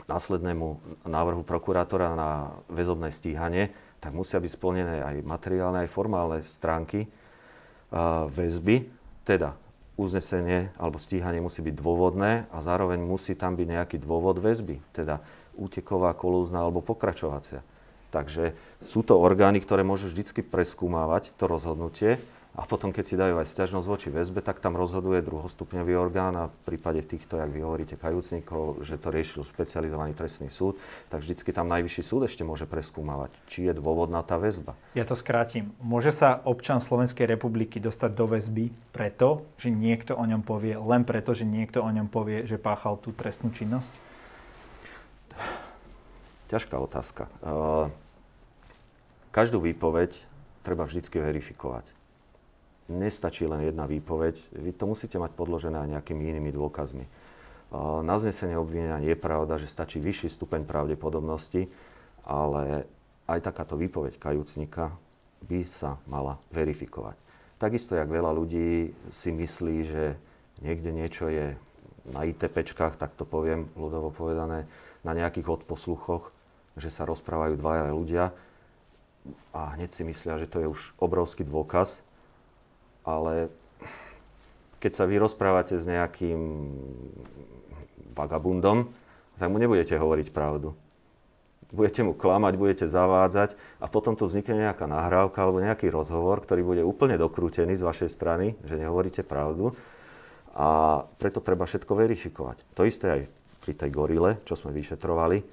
následnému 0.07 0.67
návrhu 1.09 1.43
prokurátora 1.43 2.15
na 2.15 2.31
väzobné 2.71 3.11
stíhanie, 3.11 3.73
tak 4.01 4.17
musia 4.17 4.41
byť 4.41 4.53
splnené 4.53 4.97
aj 5.05 5.17
materiálne, 5.25 5.85
aj 5.85 5.93
formálne 5.93 6.39
stránky 6.45 7.05
uh, 7.05 8.29
väzby, 8.33 8.89
teda 9.29 9.57
uznesenie 10.01 10.73
alebo 10.81 10.97
stíhanie 10.97 11.45
musí 11.45 11.61
byť 11.61 11.75
dôvodné 11.77 12.49
a 12.49 12.59
zároveň 12.65 13.05
musí 13.05 13.37
tam 13.37 13.57
byť 13.57 13.69
nejaký 13.69 13.97
dôvod 14.01 14.41
väzby, 14.41 14.81
teda 14.97 15.21
úteková, 15.53 16.17
kolúzna 16.17 16.65
alebo 16.65 16.81
pokračovacia. 16.81 17.61
Takže 18.11 18.57
sú 18.89 19.05
to 19.07 19.21
orgány, 19.21 19.61
ktoré 19.63 19.85
môžu 19.87 20.11
vždy 20.11 20.43
preskúmávať 20.49 21.31
to 21.37 21.45
rozhodnutie 21.47 22.19
a 22.51 22.67
potom, 22.67 22.91
keď 22.91 23.05
si 23.07 23.15
dajú 23.15 23.39
aj 23.39 23.47
stiažnosť 23.47 23.87
voči 23.87 24.09
väzbe, 24.11 24.43
tak 24.43 24.59
tam 24.59 24.75
rozhoduje 24.75 25.23
druhostupňový 25.23 25.95
orgán 25.95 26.35
a 26.35 26.45
v 26.51 26.75
prípade 26.75 26.99
týchto, 27.07 27.39
jak 27.39 27.47
vy 27.47 27.63
hovoríte, 27.63 27.95
kajúcnikov, 27.95 28.83
že 28.83 28.99
to 28.99 29.15
riešil 29.15 29.47
špecializovaný 29.47 30.19
trestný 30.19 30.51
súd, 30.51 30.75
tak 31.07 31.23
vždycky 31.23 31.55
tam 31.55 31.71
najvyšší 31.71 32.03
súd 32.03 32.27
ešte 32.27 32.43
môže 32.43 32.67
preskúmavať, 32.67 33.31
či 33.47 33.71
je 33.71 33.73
dôvodná 33.79 34.27
tá 34.27 34.35
väzba. 34.35 34.75
Ja 34.99 35.07
to 35.07 35.15
skrátim. 35.15 35.71
Môže 35.79 36.11
sa 36.11 36.43
občan 36.43 36.83
Slovenskej 36.83 37.31
republiky 37.31 37.79
dostať 37.79 38.11
do 38.19 38.27
väzby 38.27 38.75
preto, 38.91 39.47
že 39.55 39.71
niekto 39.71 40.19
o 40.19 40.25
ňom 40.27 40.43
povie, 40.43 40.75
len 40.75 41.07
preto, 41.07 41.31
že 41.31 41.47
niekto 41.47 41.87
o 41.87 41.91
ňom 41.91 42.11
povie, 42.11 42.51
že 42.51 42.59
páchal 42.59 42.99
tú 42.99 43.15
trestnú 43.15 43.55
činnosť? 43.55 43.95
Ťažká 46.51 46.75
otázka. 46.83 47.31
Každú 49.31 49.63
výpoveď 49.63 50.19
treba 50.67 50.83
vždy 50.83 51.07
verifikovať 51.07 52.00
nestačí 52.91 53.47
len 53.47 53.71
jedna 53.71 53.87
výpoveď, 53.87 54.37
vy 54.59 54.75
to 54.75 54.85
musíte 54.91 55.17
mať 55.17 55.33
podložené 55.39 55.79
aj 55.79 55.89
nejakými 55.97 56.23
inými 56.35 56.51
dôkazmi. 56.51 57.07
Na 58.03 58.19
znesenie 58.19 58.59
obvinenia 58.59 58.99
nie 58.99 59.15
je 59.15 59.23
pravda, 59.23 59.55
že 59.55 59.71
stačí 59.71 60.03
vyšší 60.03 60.27
stupeň 60.35 60.67
pravdepodobnosti, 60.67 61.71
ale 62.27 62.91
aj 63.31 63.47
takáto 63.47 63.79
výpoveď 63.79 64.19
kajúcnika 64.19 64.91
by 65.47 65.63
sa 65.71 66.03
mala 66.11 66.37
verifikovať. 66.51 67.15
Takisto, 67.63 67.95
jak 67.95 68.11
veľa 68.11 68.35
ľudí 68.35 68.91
si 69.15 69.31
myslí, 69.31 69.77
že 69.87 70.19
niekde 70.67 70.91
niečo 70.91 71.31
je 71.31 71.55
na 72.11 72.27
ITPčkách, 72.27 72.99
tak 72.99 73.15
to 73.15 73.23
poviem 73.23 73.71
ľudovo 73.79 74.11
povedané, 74.11 74.67
na 75.07 75.15
nejakých 75.15 75.63
odposluchoch, 75.63 76.35
že 76.75 76.91
sa 76.91 77.07
rozprávajú 77.07 77.55
dvaja 77.55 77.93
ľudia 77.95 78.25
a 79.53 79.77
hneď 79.77 79.95
si 79.95 80.03
myslia, 80.05 80.41
že 80.41 80.51
to 80.51 80.65
je 80.65 80.69
už 80.69 80.81
obrovský 80.99 81.45
dôkaz, 81.45 82.01
ale 83.19 83.51
keď 84.81 84.93
sa 84.97 85.05
vy 85.05 85.21
rozprávate 85.21 85.77
s 85.77 85.85
nejakým 85.85 86.41
vagabundom, 88.17 88.89
tak 89.37 89.53
mu 89.53 89.61
nebudete 89.61 89.93
hovoriť 89.95 90.33
pravdu. 90.33 90.73
Budete 91.71 92.03
mu 92.03 92.19
klamať, 92.19 92.59
budete 92.59 92.87
zavádzať 92.91 93.55
a 93.79 93.87
potom 93.87 94.19
tu 94.19 94.27
vznikne 94.27 94.67
nejaká 94.67 94.91
nahrávka 94.91 95.39
alebo 95.39 95.63
nejaký 95.63 95.87
rozhovor, 95.87 96.43
ktorý 96.43 96.67
bude 96.67 96.83
úplne 96.83 97.15
dokrútený 97.15 97.79
z 97.79 97.87
vašej 97.87 98.11
strany, 98.11 98.59
že 98.67 98.75
nehovoríte 98.75 99.23
pravdu. 99.23 99.77
A 100.51 101.03
preto 101.23 101.39
treba 101.39 101.63
všetko 101.63 101.95
verifikovať. 101.95 102.67
To 102.75 102.83
isté 102.83 103.07
aj 103.07 103.23
pri 103.63 103.73
tej 103.79 103.91
gorile, 103.95 104.43
čo 104.43 104.59
sme 104.59 104.75
vyšetrovali. 104.75 105.47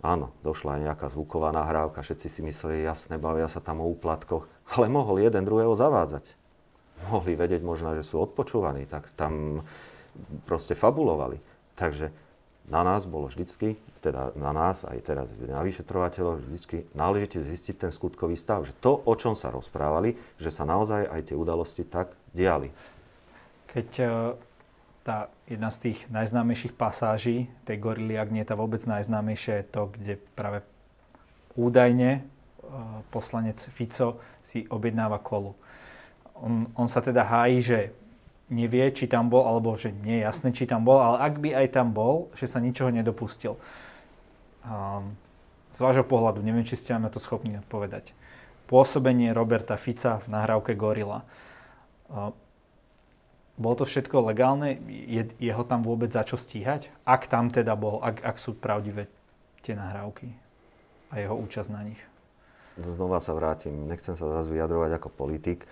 Áno, 0.00 0.32
došla 0.40 0.80
aj 0.80 0.84
nejaká 0.88 1.06
zvuková 1.12 1.52
nahrávka, 1.52 2.00
všetci 2.00 2.32
si 2.32 2.40
mysleli, 2.40 2.88
jasne, 2.88 3.20
bavia 3.20 3.52
sa 3.52 3.60
tam 3.60 3.84
o 3.84 3.90
úplatkoch, 3.92 4.48
ale 4.72 4.88
mohol 4.88 5.20
jeden 5.20 5.44
druhého 5.44 5.76
zavádzať 5.76 6.39
mohli 7.08 7.32
vedieť 7.38 7.64
možno, 7.64 7.96
že 7.96 8.04
sú 8.04 8.20
odpočúvaní, 8.20 8.84
tak 8.84 9.08
tam 9.16 9.64
proste 10.44 10.76
fabulovali. 10.76 11.40
Takže 11.78 12.12
na 12.68 12.84
nás 12.84 13.08
bolo 13.08 13.26
vždycky, 13.26 13.80
teda 14.04 14.36
na 14.36 14.52
nás, 14.52 14.84
aj 14.84 14.98
teraz 15.02 15.26
na 15.40 15.64
vyšetrovateľov, 15.64 16.44
vždycky 16.44 16.86
náležite 16.92 17.40
zistiť 17.40 17.88
ten 17.88 17.90
skutkový 17.90 18.36
stav. 18.36 18.62
Že 18.68 18.74
to, 18.78 18.92
o 19.00 19.14
čom 19.16 19.34
sa 19.34 19.50
rozprávali, 19.50 20.14
že 20.36 20.52
sa 20.52 20.68
naozaj 20.68 21.08
aj 21.08 21.20
tie 21.32 21.36
udalosti 21.36 21.82
tak 21.88 22.14
diali. 22.30 22.70
Keď 23.70 23.88
e, 23.98 24.06
tá 25.02 25.32
jedna 25.48 25.70
z 25.72 25.78
tých 25.90 25.98
najznámejších 26.12 26.74
pasáží 26.76 27.50
tej 27.66 27.76
gorily, 27.80 28.14
ak 28.14 28.30
nie 28.30 28.44
tá 28.46 28.54
vôbec 28.54 28.82
najznámejšia, 28.86 29.64
je 29.64 29.66
to, 29.66 29.82
kde 29.90 30.14
práve 30.36 30.62
údajne 31.58 32.10
e, 32.18 32.20
poslanec 33.10 33.58
Fico 33.72 34.22
si 34.44 34.62
objednáva 34.70 35.18
kolu 35.18 35.58
on, 36.40 36.72
on 36.74 36.88
sa 36.88 37.04
teda 37.04 37.22
hájí, 37.22 37.60
že 37.60 37.78
nevie, 38.50 38.90
či 38.90 39.06
tam 39.06 39.30
bol, 39.30 39.46
alebo 39.46 39.78
že 39.78 39.94
nie 39.94 40.20
je 40.20 40.26
jasné, 40.26 40.48
či 40.50 40.66
tam 40.66 40.82
bol, 40.82 40.98
ale 40.98 41.22
ak 41.22 41.34
by 41.38 41.50
aj 41.54 41.66
tam 41.70 41.94
bol, 41.94 42.32
že 42.34 42.50
sa 42.50 42.58
ničoho 42.58 42.90
nedopustil. 42.90 43.54
Um, 44.66 45.14
z 45.70 45.78
vášho 45.78 46.02
pohľadu, 46.02 46.42
neviem, 46.42 46.66
či 46.66 46.74
ste 46.74 46.98
na 46.98 47.06
to 47.06 47.22
schopní 47.22 47.62
odpovedať. 47.62 48.10
Pôsobenie 48.66 49.30
Roberta 49.30 49.78
Fica 49.78 50.18
v 50.18 50.26
nahrávke 50.34 50.74
Gorila. 50.74 51.22
Uh, 52.10 52.34
bolo 53.54 53.74
to 53.78 53.84
všetko 53.86 54.32
legálne? 54.32 54.80
Je, 54.88 55.30
je 55.36 55.52
ho 55.52 55.64
tam 55.68 55.84
vôbec 55.84 56.10
za 56.10 56.26
čo 56.26 56.34
stíhať? 56.34 56.90
Ak 57.06 57.28
tam 57.28 57.52
teda 57.52 57.78
bol, 57.78 58.02
ak, 58.02 58.24
ak 58.24 58.36
sú 58.40 58.56
pravdivé 58.56 59.06
tie 59.60 59.76
nahrávky 59.76 60.32
a 61.12 61.20
jeho 61.20 61.36
účasť 61.36 61.70
na 61.70 61.84
nich. 61.84 62.00
Znova 62.80 63.20
sa 63.20 63.36
vrátim. 63.36 63.84
Nechcem 63.84 64.16
sa 64.16 64.26
zase 64.40 64.48
vyjadrovať 64.48 64.96
ako 64.96 65.08
politik. 65.12 65.68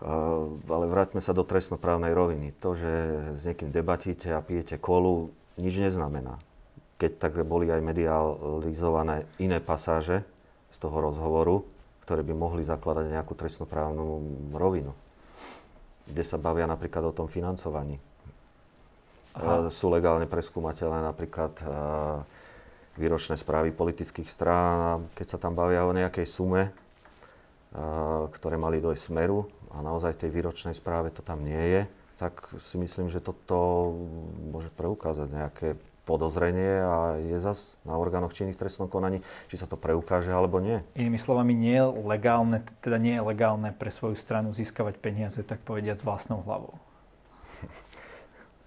Ale 0.00 0.84
vráťme 0.88 1.24
sa 1.24 1.32
do 1.32 1.40
trestnoprávnej 1.40 2.12
roviny. 2.12 2.52
To, 2.60 2.76
že 2.76 2.92
s 3.36 3.48
niekým 3.48 3.72
debatíte 3.72 4.28
a 4.36 4.44
pijete 4.44 4.76
kolu, 4.76 5.32
nič 5.56 5.80
neznamená. 5.80 6.36
Keď 7.00 7.16
tak 7.16 7.32
boli 7.48 7.72
aj 7.72 7.80
medializované 7.80 9.24
iné 9.40 9.60
pasáže 9.60 10.20
z 10.72 10.76
toho 10.76 11.00
rozhovoru, 11.00 11.64
ktoré 12.04 12.20
by 12.20 12.34
mohli 12.36 12.60
zakladať 12.64 13.08
nejakú 13.08 13.32
trestnoprávnu 13.32 14.04
rovinu. 14.52 14.92
Kde 16.06 16.22
sa 16.22 16.36
bavia 16.36 16.68
napríklad 16.68 17.08
o 17.08 17.16
tom 17.16 17.26
financovaní. 17.26 17.96
Aha. 19.36 19.68
Sú 19.72 19.88
legálne 19.88 20.28
preskúmateľné 20.28 21.04
napríklad 21.04 21.52
výročné 22.96 23.36
správy 23.36 23.72
politických 23.72 24.28
strán, 24.28 25.08
keď 25.12 25.26
sa 25.36 25.38
tam 25.40 25.52
bavia 25.52 25.84
o 25.84 25.92
nejakej 25.92 26.24
sume, 26.24 26.72
ktoré 28.32 28.56
mali 28.56 28.80
dojsť 28.80 29.12
smeru 29.12 29.44
a 29.72 29.82
naozaj 29.82 30.18
tej 30.20 30.30
výročnej 30.30 30.74
správe 30.76 31.10
to 31.10 31.24
tam 31.24 31.42
nie 31.42 31.58
je, 31.58 31.82
tak 32.16 32.48
si 32.62 32.80
myslím, 32.80 33.12
že 33.12 33.20
toto 33.20 33.92
môže 34.52 34.72
preukázať 34.72 35.28
nejaké 35.28 35.68
podozrenie 36.06 36.86
a 36.86 37.18
je 37.18 37.36
zas 37.42 37.74
na 37.82 37.98
orgánoch 37.98 38.30
činných 38.30 38.56
trestnom 38.56 38.86
konaní, 38.86 39.20
či 39.50 39.58
sa 39.58 39.66
to 39.66 39.74
preukáže 39.74 40.30
alebo 40.30 40.62
nie. 40.62 40.78
Inými 40.94 41.18
slovami, 41.18 41.52
nie 41.52 41.76
je 41.76 41.86
legálne, 42.06 42.62
teda 42.78 42.96
nie 43.02 43.18
je 43.18 43.26
legálne 43.26 43.74
pre 43.74 43.90
svoju 43.90 44.14
stranu 44.14 44.54
získavať 44.54 45.02
peniaze, 45.02 45.42
tak 45.42 45.66
povediať, 45.66 46.00
s 46.00 46.06
vlastnou 46.06 46.46
hlavou. 46.46 46.78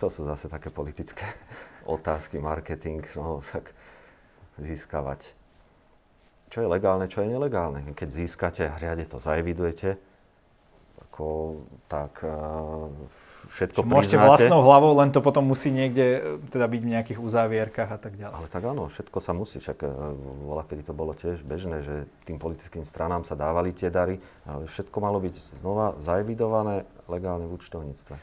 To 0.04 0.12
sú 0.12 0.28
zase 0.28 0.52
také 0.52 0.68
politické 0.68 1.24
otázky, 1.88 2.44
marketing, 2.44 3.08
no 3.16 3.40
tak 3.40 3.72
získavať. 4.60 5.24
Čo 6.52 6.66
je 6.66 6.68
legálne, 6.68 7.08
čo 7.08 7.24
je 7.24 7.32
nelegálne. 7.32 7.88
Keď 7.96 8.10
získate 8.10 8.64
a 8.68 8.76
riade 8.76 9.08
to 9.08 9.22
zaevidujete, 9.22 10.09
ako 11.20 11.68
tak 11.92 12.24
všetko 13.52 13.84
Čiže 13.84 13.92
Môžete 13.92 14.18
vlastnou 14.22 14.64
hlavou, 14.64 14.96
len 14.96 15.12
to 15.12 15.20
potom 15.20 15.44
musí 15.52 15.68
niekde 15.68 16.40
teda 16.48 16.64
byť 16.64 16.80
v 16.80 16.92
nejakých 16.96 17.20
uzávierkach 17.20 17.92
a 17.92 18.00
tak 18.00 18.16
ďalej. 18.16 18.36
Ale 18.40 18.48
tak 18.48 18.64
áno, 18.64 18.88
všetko 18.88 19.18
sa 19.20 19.36
musí. 19.36 19.60
Však 19.60 19.84
bola, 20.48 20.64
kedy 20.64 20.88
to 20.88 20.94
bolo 20.96 21.12
tiež 21.12 21.44
bežné, 21.44 21.84
že 21.84 22.08
tým 22.24 22.40
politickým 22.40 22.88
stranám 22.88 23.28
sa 23.28 23.36
dávali 23.36 23.76
tie 23.76 23.92
dary, 23.92 24.24
ale 24.48 24.64
všetko 24.72 24.98
malo 25.04 25.20
byť 25.20 25.36
znova 25.60 26.00
zaevidované 26.00 26.88
legálne 27.12 27.52
v 27.52 27.60
účtovníctve. 27.60 28.16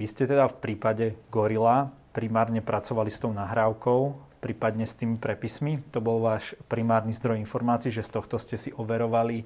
Vy 0.00 0.06
ste 0.08 0.24
teda 0.24 0.48
v 0.48 0.56
prípade 0.58 1.04
Gorila 1.28 1.92
primárne 2.14 2.64
pracovali 2.64 3.10
s 3.10 3.20
tou 3.20 3.34
nahrávkou, 3.34 4.00
prípadne 4.38 4.86
s 4.86 4.94
tými 4.94 5.18
prepismi. 5.18 5.82
To 5.90 5.98
bol 5.98 6.22
váš 6.22 6.54
primárny 6.70 7.10
zdroj 7.10 7.42
informácií, 7.42 7.90
že 7.90 8.06
z 8.06 8.16
tohto 8.16 8.38
ste 8.38 8.54
si 8.54 8.70
overovali 8.70 9.42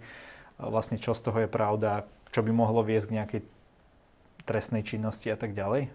vlastne 0.58 0.98
čo 0.98 1.14
z 1.14 1.22
toho 1.22 1.38
je 1.46 1.50
pravda, 1.50 2.04
čo 2.34 2.42
by 2.42 2.50
mohlo 2.50 2.82
viesť 2.82 3.06
k 3.08 3.16
nejakej 3.22 3.40
trestnej 4.44 4.82
činnosti 4.82 5.30
a 5.30 5.38
tak 5.38 5.54
ďalej? 5.54 5.88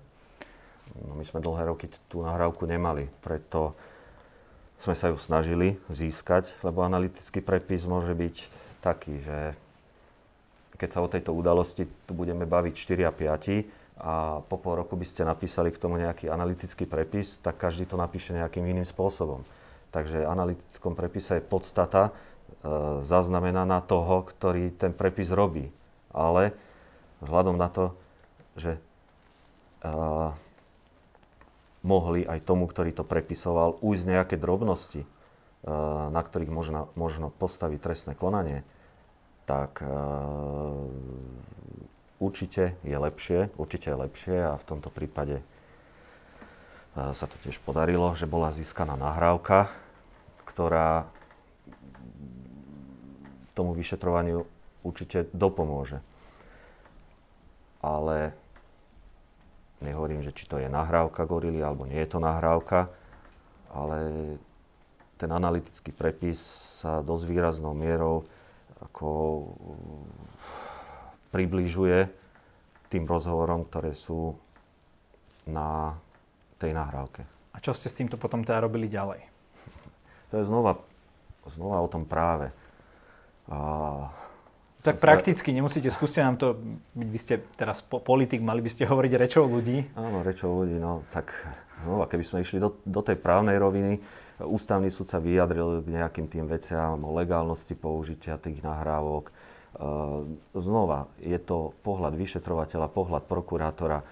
No, 1.04 1.16
my 1.16 1.24
sme 1.28 1.44
dlhé 1.44 1.68
roky 1.68 1.88
tú 2.08 2.24
nahrávku 2.24 2.68
nemali, 2.68 3.08
preto 3.24 3.76
sme 4.84 4.96
sa 5.00 5.12
ju 5.12 5.18
snažili 5.20 5.80
získať, 5.88 6.52
lebo 6.60 6.84
analytický 6.84 7.40
prepis 7.40 7.88
môže 7.88 8.12
byť 8.12 8.36
taký, 8.84 9.24
že 9.24 9.56
keď 10.76 10.90
sa 10.92 11.00
o 11.00 11.08
tejto 11.08 11.32
udalosti 11.32 11.88
tu 12.04 12.12
budeme 12.12 12.44
baviť 12.44 12.74
4 12.76 13.08
a 13.08 13.12
5 13.16 14.04
a 14.04 14.44
po 14.44 14.58
pol 14.60 14.84
roku 14.84 15.00
by 15.00 15.08
ste 15.08 15.24
napísali 15.24 15.72
k 15.72 15.80
tomu 15.80 16.02
nejaký 16.02 16.28
analytický 16.28 16.84
prepis, 16.84 17.40
tak 17.40 17.56
každý 17.56 17.88
to 17.88 17.96
napíše 17.96 18.36
nejakým 18.36 18.66
iným 18.68 18.84
spôsobom. 18.84 19.48
Takže 19.94 20.26
v 20.26 20.32
analytickom 20.34 20.98
prepise 20.98 21.40
je 21.40 21.46
podstata 21.46 22.12
e, 22.64 23.04
zaznamenaná 23.04 23.84
toho, 23.84 24.24
ktorý 24.24 24.72
ten 24.74 24.96
prepis 24.96 25.30
robí. 25.30 25.70
Ale 26.16 26.56
vzhľadom 27.22 27.60
na 27.60 27.70
to, 27.74 27.96
že 28.54 28.78
uh, 29.82 30.30
mohli 31.82 32.22
aj 32.22 32.46
tomu, 32.46 32.70
ktorý 32.70 32.94
to 32.94 33.02
prepisoval, 33.02 33.82
ujsť 33.82 34.06
nejaké 34.06 34.36
drobnosti, 34.38 35.02
uh, 35.02 36.14
na 36.14 36.22
ktorých 36.22 36.54
možno, 36.54 36.94
možno 36.94 37.34
postaviť 37.34 37.80
trestné 37.82 38.14
konanie, 38.14 38.62
tak 39.50 39.84
určite 42.24 42.80
je 42.88 42.96
lepšie, 42.96 43.52
určite 43.60 43.92
je 43.92 43.98
lepšie 44.00 44.38
a 44.40 44.56
v 44.56 44.64
tomto 44.64 44.88
prípade 44.88 45.44
sa 46.96 47.26
to 47.28 47.36
tiež 47.44 47.60
podarilo, 47.60 48.16
že 48.16 48.24
bola 48.30 48.56
získaná 48.56 48.96
nahrávka, 48.96 49.68
ktorá 50.48 51.10
tomu 53.54 53.78
vyšetrovaniu 53.78 54.46
určite 54.84 55.30
dopomôže. 55.32 56.02
ale 57.84 58.32
nehovorím, 59.84 60.24
že 60.24 60.32
či 60.32 60.48
to 60.48 60.56
je 60.56 60.72
nahrávka 60.72 61.28
gorily 61.28 61.60
alebo 61.60 61.84
nie 61.84 62.00
je 62.00 62.10
to 62.16 62.24
nahrávka, 62.24 62.88
ale 63.76 64.00
ten 65.20 65.28
analytický 65.28 65.92
prepis 65.92 66.40
sa 66.80 67.04
dosť 67.04 67.24
výraznou 67.28 67.76
mierou 67.76 68.24
ako 68.80 69.08
približuje 71.36 72.08
tým 72.88 73.04
rozhovorom, 73.04 73.68
ktoré 73.68 73.92
sú 74.00 74.40
na 75.44 76.00
tej 76.56 76.72
nahrávke. 76.72 77.28
A 77.52 77.60
čo 77.60 77.76
ste 77.76 77.92
s 77.92 78.00
týmto 78.00 78.16
potom 78.16 78.48
teda 78.48 78.64
robili 78.64 78.88
ďalej? 78.88 79.28
To 80.32 80.40
je 80.40 80.46
znova, 80.48 80.80
znova 81.52 81.84
o 81.84 81.92
tom 81.92 82.08
práve. 82.08 82.56
A 83.52 83.58
tak 84.84 85.00
prakticky, 85.00 85.56
nemusíte, 85.56 85.88
skúste 85.88 86.20
nám 86.20 86.36
to, 86.36 86.60
vy 86.92 87.16
ste 87.16 87.40
teraz 87.56 87.80
politik, 87.80 88.44
mali 88.44 88.60
by 88.60 88.68
ste 88.68 88.84
hovoriť 88.84 89.14
rečou 89.16 89.48
ľudí. 89.48 89.96
Áno, 89.96 90.20
rečou 90.28 90.60
ľudí, 90.60 90.76
no 90.76 91.08
tak 91.16 91.32
znova, 91.88 92.12
keby 92.12 92.24
sme 92.28 92.44
išli 92.44 92.60
do, 92.60 92.76
do 92.84 93.00
tej 93.00 93.16
právnej 93.16 93.56
roviny, 93.56 94.04
ústavný 94.44 94.92
súd 94.92 95.08
sa 95.08 95.24
vyjadril 95.24 95.80
k 95.80 95.88
nejakým 95.88 96.28
tým 96.28 96.52
veciam 96.52 97.00
o 97.00 97.16
legálnosti 97.16 97.80
použitia 97.80 98.36
tých 98.36 98.60
nahrávok. 98.60 99.32
E, 99.32 99.34
znova, 100.52 101.08
je 101.24 101.40
to 101.40 101.72
pohľad 101.88 102.20
vyšetrovateľa, 102.20 102.92
pohľad 102.92 103.24
prokurátora, 103.24 104.04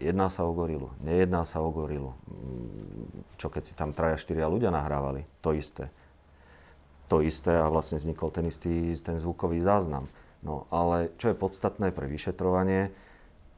jedná 0.00 0.32
sa 0.32 0.48
o 0.48 0.56
gorilu, 0.56 0.88
nejedná 1.04 1.44
sa 1.44 1.60
o 1.60 1.68
gorilu. 1.68 2.16
Mm, 2.32 3.28
čo 3.36 3.52
keď 3.52 3.62
si 3.68 3.76
tam 3.76 3.92
traja, 3.92 4.16
štyria 4.16 4.48
ľudia 4.48 4.72
nahrávali, 4.72 5.28
to 5.44 5.52
isté 5.52 5.92
to 7.08 7.20
isté 7.20 7.52
a 7.54 7.68
vlastne 7.68 8.00
vznikol 8.00 8.32
ten 8.32 8.48
istý 8.48 8.96
ten 9.00 9.20
zvukový 9.20 9.60
záznam. 9.60 10.08
No 10.44 10.68
ale 10.68 11.12
čo 11.16 11.32
je 11.32 11.40
podstatné 11.40 11.92
pre 11.92 12.04
vyšetrovanie, 12.08 12.92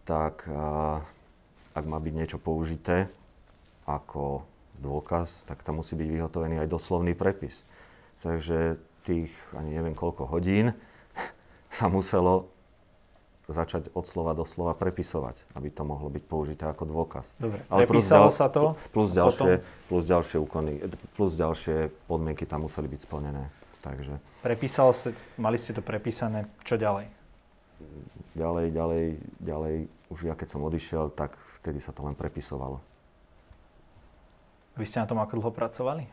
tak 0.06 0.46
a, 0.46 1.02
ak 1.74 1.84
má 1.84 1.98
byť 1.98 2.14
niečo 2.14 2.38
použité 2.38 3.10
ako 3.86 4.46
dôkaz, 4.78 5.46
tak 5.46 5.62
tam 5.62 5.82
musí 5.82 5.98
byť 5.98 6.08
vyhotovený 6.10 6.62
aj 6.62 6.68
doslovný 6.70 7.14
prepis. 7.14 7.66
Takže 8.22 8.78
tých 9.06 9.30
ani 9.54 9.78
neviem 9.78 9.94
koľko 9.94 10.26
hodín 10.26 10.74
sa 11.76 11.86
muselo 11.86 12.50
začať 13.46 13.94
od 13.94 14.04
slova 14.10 14.34
do 14.34 14.42
slova 14.42 14.74
prepisovať, 14.74 15.38
aby 15.54 15.70
to 15.70 15.86
mohlo 15.86 16.10
byť 16.10 16.24
použité 16.26 16.66
ako 16.66 16.84
dôkaz. 16.86 17.30
Dobre, 17.38 17.62
Ale 17.70 17.86
prepísalo 17.86 18.26
sa 18.30 18.50
to? 18.50 18.74
Plus 18.90 19.14
ďalšie, 19.14 19.62
plus 19.86 20.02
ďalšie 20.02 20.36
úkony, 20.42 20.82
plus 21.14 21.38
ďalšie 21.38 21.94
podmienky 22.10 22.42
tam 22.42 22.66
museli 22.66 22.90
byť 22.90 23.00
splnené. 23.06 23.46
Takže... 23.86 24.18
Prepísalo 24.42 24.90
sa, 24.90 25.14
mali 25.38 25.54
ste 25.54 25.70
to 25.70 25.82
prepísané, 25.82 26.50
čo 26.66 26.74
ďalej? 26.74 27.06
Ďalej, 28.34 28.66
ďalej, 28.74 29.04
ďalej, 29.38 29.74
už 30.10 30.18
ja 30.26 30.34
keď 30.34 30.48
som 30.50 30.66
odišiel, 30.66 31.14
tak 31.14 31.38
vtedy 31.62 31.78
sa 31.78 31.94
to 31.94 32.02
len 32.02 32.18
prepisovalo. 32.18 32.82
Vy 34.74 34.84
ste 34.84 35.00
na 35.00 35.08
tom 35.08 35.22
ako 35.22 35.38
dlho 35.40 35.52
pracovali? 35.54 36.04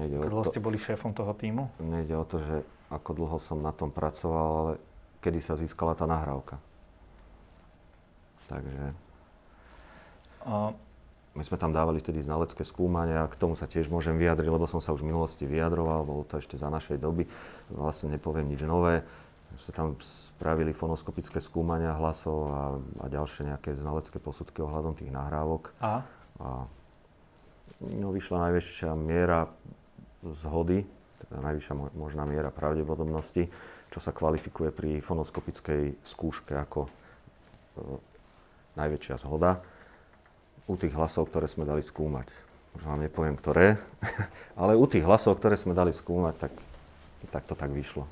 Nejde 0.00 0.24
ako 0.24 0.32
dlho 0.32 0.44
to, 0.48 0.50
ste 0.50 0.60
boli 0.64 0.80
šéfom 0.80 1.12
toho 1.12 1.36
týmu? 1.36 1.68
Nejde 1.78 2.16
o 2.16 2.24
to, 2.24 2.40
že 2.40 2.56
ako 2.90 3.10
dlho 3.14 3.38
som 3.38 3.62
na 3.62 3.70
tom 3.70 3.94
pracoval, 3.94 4.46
ale 4.50 4.72
kedy 5.22 5.38
sa 5.38 5.54
získala 5.54 5.94
tá 5.94 6.04
nahrávka. 6.10 6.58
Takže... 8.50 8.90
A... 10.42 10.74
My 11.30 11.46
sme 11.46 11.62
tam 11.62 11.70
dávali 11.70 12.02
vtedy 12.02 12.26
znalecké 12.26 12.66
skúmania 12.66 13.22
a 13.22 13.30
k 13.30 13.38
tomu 13.38 13.54
sa 13.54 13.70
tiež 13.70 13.86
môžem 13.86 14.18
vyjadriť, 14.18 14.50
lebo 14.50 14.66
som 14.66 14.82
sa 14.82 14.90
už 14.90 15.06
v 15.06 15.14
minulosti 15.14 15.46
vyjadroval, 15.46 16.02
bolo 16.02 16.26
to 16.26 16.42
ešte 16.42 16.58
za 16.58 16.66
našej 16.66 16.98
doby, 16.98 17.22
vlastne 17.70 18.10
nepoviem 18.10 18.50
nič 18.50 18.66
nové. 18.66 19.06
Sa 19.62 19.70
tam 19.70 19.94
spravili 20.02 20.74
fonoskopické 20.74 21.38
skúmania 21.38 21.94
hlasov 21.94 22.50
a, 22.50 22.62
a 23.02 23.04
ďalšie 23.06 23.46
nejaké 23.46 23.78
znalecké 23.78 24.18
posudky 24.18 24.58
ohľadom 24.58 24.98
tých 24.98 25.14
nahrávok. 25.14 25.70
A? 25.78 26.02
a 26.42 26.66
no, 27.94 28.10
vyšla 28.10 28.50
najväčšia 28.50 28.90
miera 28.98 29.46
zhody 30.26 30.82
teda 31.26 31.36
najvyššia 31.44 31.74
možná 31.96 32.24
miera 32.24 32.48
pravdepodobnosti, 32.48 33.52
čo 33.90 33.98
sa 33.98 34.14
kvalifikuje 34.14 34.70
pri 34.72 34.90
fonoskopickej 35.04 36.00
skúške 36.00 36.56
ako 36.56 36.86
e, 36.86 36.90
najväčšia 38.78 39.20
zhoda 39.20 39.60
u 40.70 40.74
tých 40.78 40.94
hlasov, 40.94 41.28
ktoré 41.28 41.50
sme 41.50 41.66
dali 41.66 41.82
skúmať. 41.82 42.30
Už 42.78 42.86
vám 42.86 43.02
nepoviem, 43.02 43.34
ktoré, 43.34 43.76
ale 44.60 44.78
u 44.78 44.86
tých 44.86 45.02
hlasov, 45.02 45.36
ktoré 45.42 45.58
sme 45.58 45.74
dali 45.74 45.90
skúmať, 45.90 46.34
tak, 46.38 46.52
tak 47.34 47.42
to 47.44 47.58
tak 47.58 47.74
vyšlo. 47.74 48.06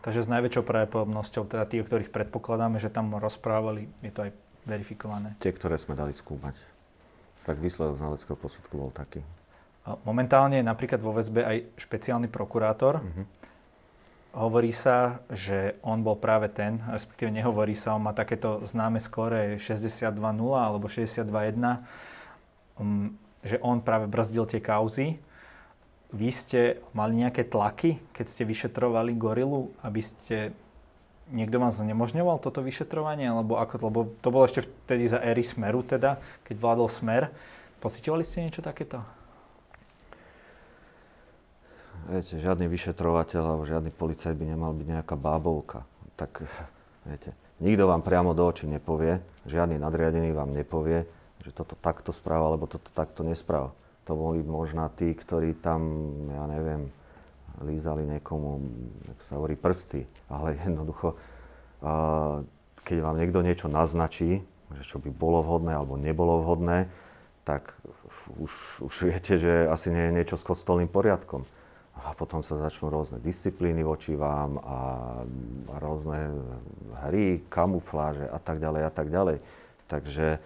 Takže 0.00 0.24
s 0.24 0.32
najväčšou 0.32 0.64
pravdepodobnosťou, 0.64 1.44
teda 1.44 1.68
o 1.68 1.84
ktorých 1.84 2.08
predpokladáme, 2.08 2.80
že 2.80 2.88
tam 2.88 3.12
rozprávali, 3.20 3.84
je 4.00 4.12
to 4.12 4.20
aj 4.28 4.30
verifikované? 4.64 5.36
Tie, 5.40 5.52
ktoré 5.52 5.76
sme 5.76 5.92
dali 5.92 6.16
skúmať. 6.16 6.56
Tak 7.44 7.60
výsledok 7.60 8.00
znaleckého 8.00 8.36
posudku 8.36 8.74
bol 8.76 8.92
taký. 8.92 9.20
Momentálne 10.04 10.60
je 10.60 10.66
napríklad 10.66 11.00
vo 11.00 11.16
väzbe 11.16 11.40
aj 11.40 11.56
špeciálny 11.80 12.28
prokurátor. 12.28 13.00
Mm-hmm. 13.00 13.26
Hovorí 14.30 14.70
sa, 14.70 15.26
že 15.26 15.74
on 15.82 16.06
bol 16.06 16.14
práve 16.14 16.46
ten, 16.46 16.78
respektíve 16.86 17.34
nehovorí 17.34 17.74
sa, 17.74 17.98
on 17.98 18.06
má 18.06 18.14
takéto 18.14 18.62
známe 18.62 19.02
skóre 19.02 19.58
62.0 19.58 20.14
alebo 20.54 20.86
62.1, 20.86 21.26
um, 22.78 23.10
že 23.42 23.58
on 23.58 23.82
práve 23.82 24.06
brzdil 24.06 24.46
tie 24.46 24.62
kauzy. 24.62 25.18
Vy 26.14 26.30
ste 26.30 26.60
mali 26.94 27.26
nejaké 27.26 27.42
tlaky, 27.42 27.98
keď 28.14 28.26
ste 28.30 28.42
vyšetrovali 28.46 29.18
gorilu, 29.18 29.74
aby 29.82 29.98
ste 29.98 30.54
niekto 31.34 31.58
vám 31.58 31.74
znemožňoval 31.74 32.38
toto 32.38 32.62
vyšetrovanie? 32.62 33.26
Alebo 33.26 33.58
ako, 33.58 33.74
lebo 33.90 34.00
to 34.22 34.28
bolo 34.30 34.46
ešte 34.46 34.66
vtedy 34.86 35.10
za 35.10 35.18
éry 35.22 35.42
Smeru 35.42 35.82
teda, 35.82 36.22
keď 36.46 36.54
vládol 36.58 36.86
Smer. 36.90 37.34
Pocitovali 37.82 38.22
ste 38.22 38.46
niečo 38.46 38.62
takéto? 38.62 39.02
Viete, 42.08 42.40
žiadny 42.40 42.70
vyšetrovateľ 42.70 43.42
alebo 43.42 43.68
žiadny 43.68 43.90
policajt 43.92 44.32
by 44.38 44.44
nemal 44.48 44.72
byť 44.72 44.86
nejaká 44.86 45.14
bábovka. 45.18 45.84
Tak, 46.16 46.44
viete, 47.04 47.36
nikto 47.60 47.84
vám 47.88 48.00
priamo 48.00 48.32
do 48.32 48.44
očí 48.46 48.64
nepovie, 48.64 49.20
žiadny 49.44 49.76
nadriadený 49.76 50.32
vám 50.32 50.52
nepovie, 50.52 51.04
že 51.40 51.50
toto 51.52 51.76
takto 51.76 52.12
správa, 52.12 52.52
alebo 52.52 52.68
toto 52.68 52.92
takto 52.92 53.24
nespráva. 53.24 53.72
To 54.08 54.16
boli 54.16 54.44
možná 54.44 54.88
tí, 54.92 55.12
ktorí 55.12 55.56
tam, 55.60 55.80
ja 56.28 56.44
neviem, 56.48 56.92
lízali 57.64 58.04
niekomu, 58.04 58.60
ako 59.16 59.22
sa 59.24 59.32
hovorí, 59.36 59.54
prsty. 59.56 60.04
Ale 60.32 60.56
jednoducho, 60.60 61.16
keď 62.84 62.96
vám 63.00 63.16
niekto 63.16 63.40
niečo 63.44 63.68
naznačí, 63.68 64.44
že 64.76 64.82
čo 64.86 65.00
by 65.00 65.10
bolo 65.12 65.40
vhodné 65.42 65.72
alebo 65.76 65.96
nebolo 66.00 66.42
vhodné, 66.44 66.88
tak 67.44 67.72
už, 68.36 68.84
už 68.84 68.94
viete, 69.08 69.40
že 69.40 69.66
asi 69.66 69.90
nie 69.90 70.10
je 70.10 70.16
niečo 70.20 70.36
s 70.36 70.46
kostolným 70.46 70.86
poriadkom 70.86 71.42
a 71.98 72.14
potom 72.16 72.40
sa 72.40 72.56
začnú 72.56 72.88
rôzne 72.88 73.18
disciplíny 73.20 73.84
voči 73.84 74.16
vám 74.16 74.56
a, 74.62 74.78
rôzne 75.82 76.32
hry, 77.06 77.44
kamufláže 77.50 78.24
a 78.30 78.38
tak 78.40 78.62
ďalej 78.62 78.82
a 78.86 78.92
tak 78.92 79.08
ďalej. 79.12 79.36
Takže, 79.90 80.38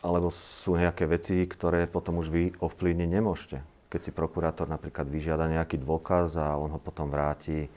alebo 0.00 0.30
sú 0.30 0.78
nejaké 0.78 1.04
veci, 1.10 1.42
ktoré 1.44 1.90
potom 1.90 2.22
už 2.22 2.30
vy 2.30 2.44
ovplyvniť 2.62 3.08
nemôžete. 3.10 3.58
Keď 3.90 4.00
si 4.00 4.10
prokurátor 4.14 4.70
napríklad 4.70 5.10
vyžiada 5.10 5.50
nejaký 5.50 5.82
dôkaz 5.82 6.38
a 6.38 6.54
on 6.54 6.74
ho 6.74 6.80
potom 6.80 7.10
vráti 7.10 7.66
e, 7.66 7.68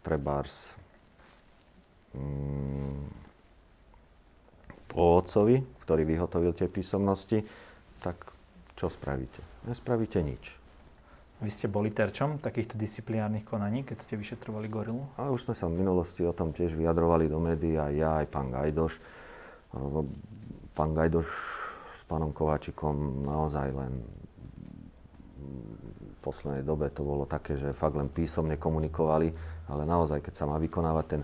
trebárs 0.00 0.76
mm, 2.16 3.26
po 4.96 5.20
ktorý 5.84 6.02
vyhotovil 6.08 6.56
tie 6.56 6.72
písomnosti, 6.72 7.44
tak 8.00 8.32
čo 8.80 8.88
spravíte? 8.88 9.44
Nespravíte 9.68 10.24
nič. 10.24 10.55
Vy 11.36 11.52
ste 11.52 11.68
boli 11.68 11.92
terčom 11.92 12.40
takýchto 12.40 12.80
disciplinárnych 12.80 13.44
konaní, 13.44 13.84
keď 13.84 14.00
ste 14.00 14.16
vyšetrovali 14.16 14.72
gorilu? 14.72 15.04
Ale 15.20 15.36
už 15.36 15.44
sme 15.44 15.54
sa 15.54 15.68
v 15.68 15.84
minulosti 15.84 16.24
o 16.24 16.32
tom 16.32 16.56
tiež 16.56 16.72
vyjadrovali 16.72 17.28
do 17.28 17.36
médií, 17.36 17.76
aj 17.76 17.92
ja, 17.92 18.10
aj 18.24 18.26
pán 18.32 18.48
Gajdoš. 18.48 18.96
Pán 20.72 20.96
Gajdoš 20.96 21.28
s 21.92 22.02
pánom 22.08 22.32
Kováčikom 22.32 23.28
naozaj 23.28 23.68
len 23.68 24.00
v 25.36 26.16
poslednej 26.24 26.64
dobe 26.64 26.88
to 26.88 27.04
bolo 27.04 27.28
také, 27.28 27.60
že 27.60 27.76
fakt 27.76 28.00
len 28.00 28.08
písomne 28.08 28.56
komunikovali, 28.56 29.28
ale 29.68 29.82
naozaj, 29.84 30.24
keď 30.24 30.34
sa 30.40 30.48
má 30.48 30.56
vykonávať 30.56 31.06
ten 31.06 31.22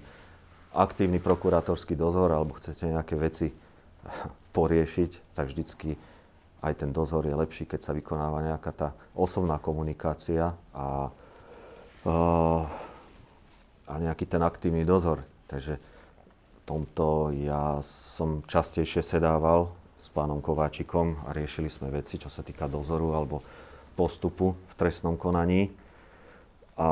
aktívny 0.76 1.24
prokurátorský 1.24 1.96
dozor, 1.96 2.36
alebo 2.36 2.60
chcete 2.60 2.84
nejaké 2.84 3.16
veci 3.16 3.48
poriešiť, 4.56 5.32
tak 5.32 5.48
vždycky 5.48 5.96
aj 6.62 6.74
ten 6.78 6.94
dozor 6.94 7.26
je 7.26 7.34
lepší, 7.34 7.66
keď 7.66 7.80
sa 7.82 7.92
vykonáva 7.92 8.46
nejaká 8.46 8.70
tá 8.70 8.88
osobná 9.18 9.58
komunikácia 9.58 10.54
a, 10.70 11.10
uh, 12.06 12.62
a 13.90 13.94
nejaký 13.98 14.30
ten 14.30 14.38
aktívny 14.38 14.86
dozor. 14.86 15.26
Takže 15.50 15.82
v 15.82 16.60
tomto 16.62 17.34
ja 17.34 17.82
som 18.16 18.46
častejšie 18.46 19.02
sedával 19.02 19.74
s 19.98 20.06
pánom 20.14 20.38
Kováčikom 20.38 21.26
a 21.26 21.34
riešili 21.34 21.66
sme 21.66 21.90
veci, 21.90 22.22
čo 22.22 22.30
sa 22.30 22.46
týka 22.46 22.70
dozoru 22.70 23.10
alebo 23.18 23.42
postupu 23.98 24.54
v 24.54 24.74
trestnom 24.78 25.18
konaní. 25.18 25.66
A 26.78 26.88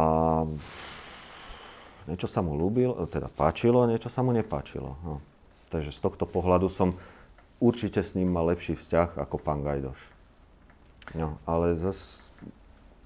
niečo 2.11 2.26
sa 2.26 2.42
mu 2.42 2.59
ľúbil, 2.59 2.90
teda 3.06 3.30
páčilo, 3.30 3.87
niečo 3.87 4.11
sa 4.11 4.26
mu 4.26 4.35
nepáčilo. 4.35 4.98
No. 5.06 5.22
Takže 5.70 5.94
z 5.94 6.00
tohto 6.02 6.26
pohľadu 6.26 6.66
som 6.66 6.98
určite 7.61 8.01
s 8.01 8.16
ním 8.16 8.33
mal 8.33 8.49
lepší 8.49 8.75
vzťah 8.75 9.20
ako 9.20 9.37
pán 9.38 9.62
Gajdoš. 9.62 10.01
No, 11.14 11.38
ale 11.44 11.77
zase 11.77 12.25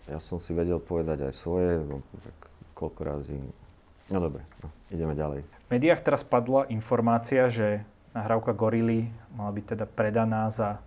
ja 0.09 0.21
som 0.21 0.37
si 0.39 0.53
vedel 0.53 0.81
povedať 0.81 1.29
aj 1.29 1.35
svoje, 1.37 1.81
no, 1.81 2.05
tak 2.23 2.37
koľko 2.77 3.01
razy. 3.05 3.37
No 4.13 4.19
dobre, 4.21 4.45
no, 4.61 4.69
ideme 4.93 5.17
ďalej. 5.17 5.45
V 5.45 5.69
médiách 5.73 6.05
teraz 6.05 6.21
padla 6.21 6.69
informácia, 6.69 7.49
že 7.49 7.83
nahrávka 8.13 8.53
Gorily 8.53 9.09
mala 9.33 9.51
byť 9.51 9.65
teda 9.77 9.85
predaná 9.89 10.47
za 10.53 10.79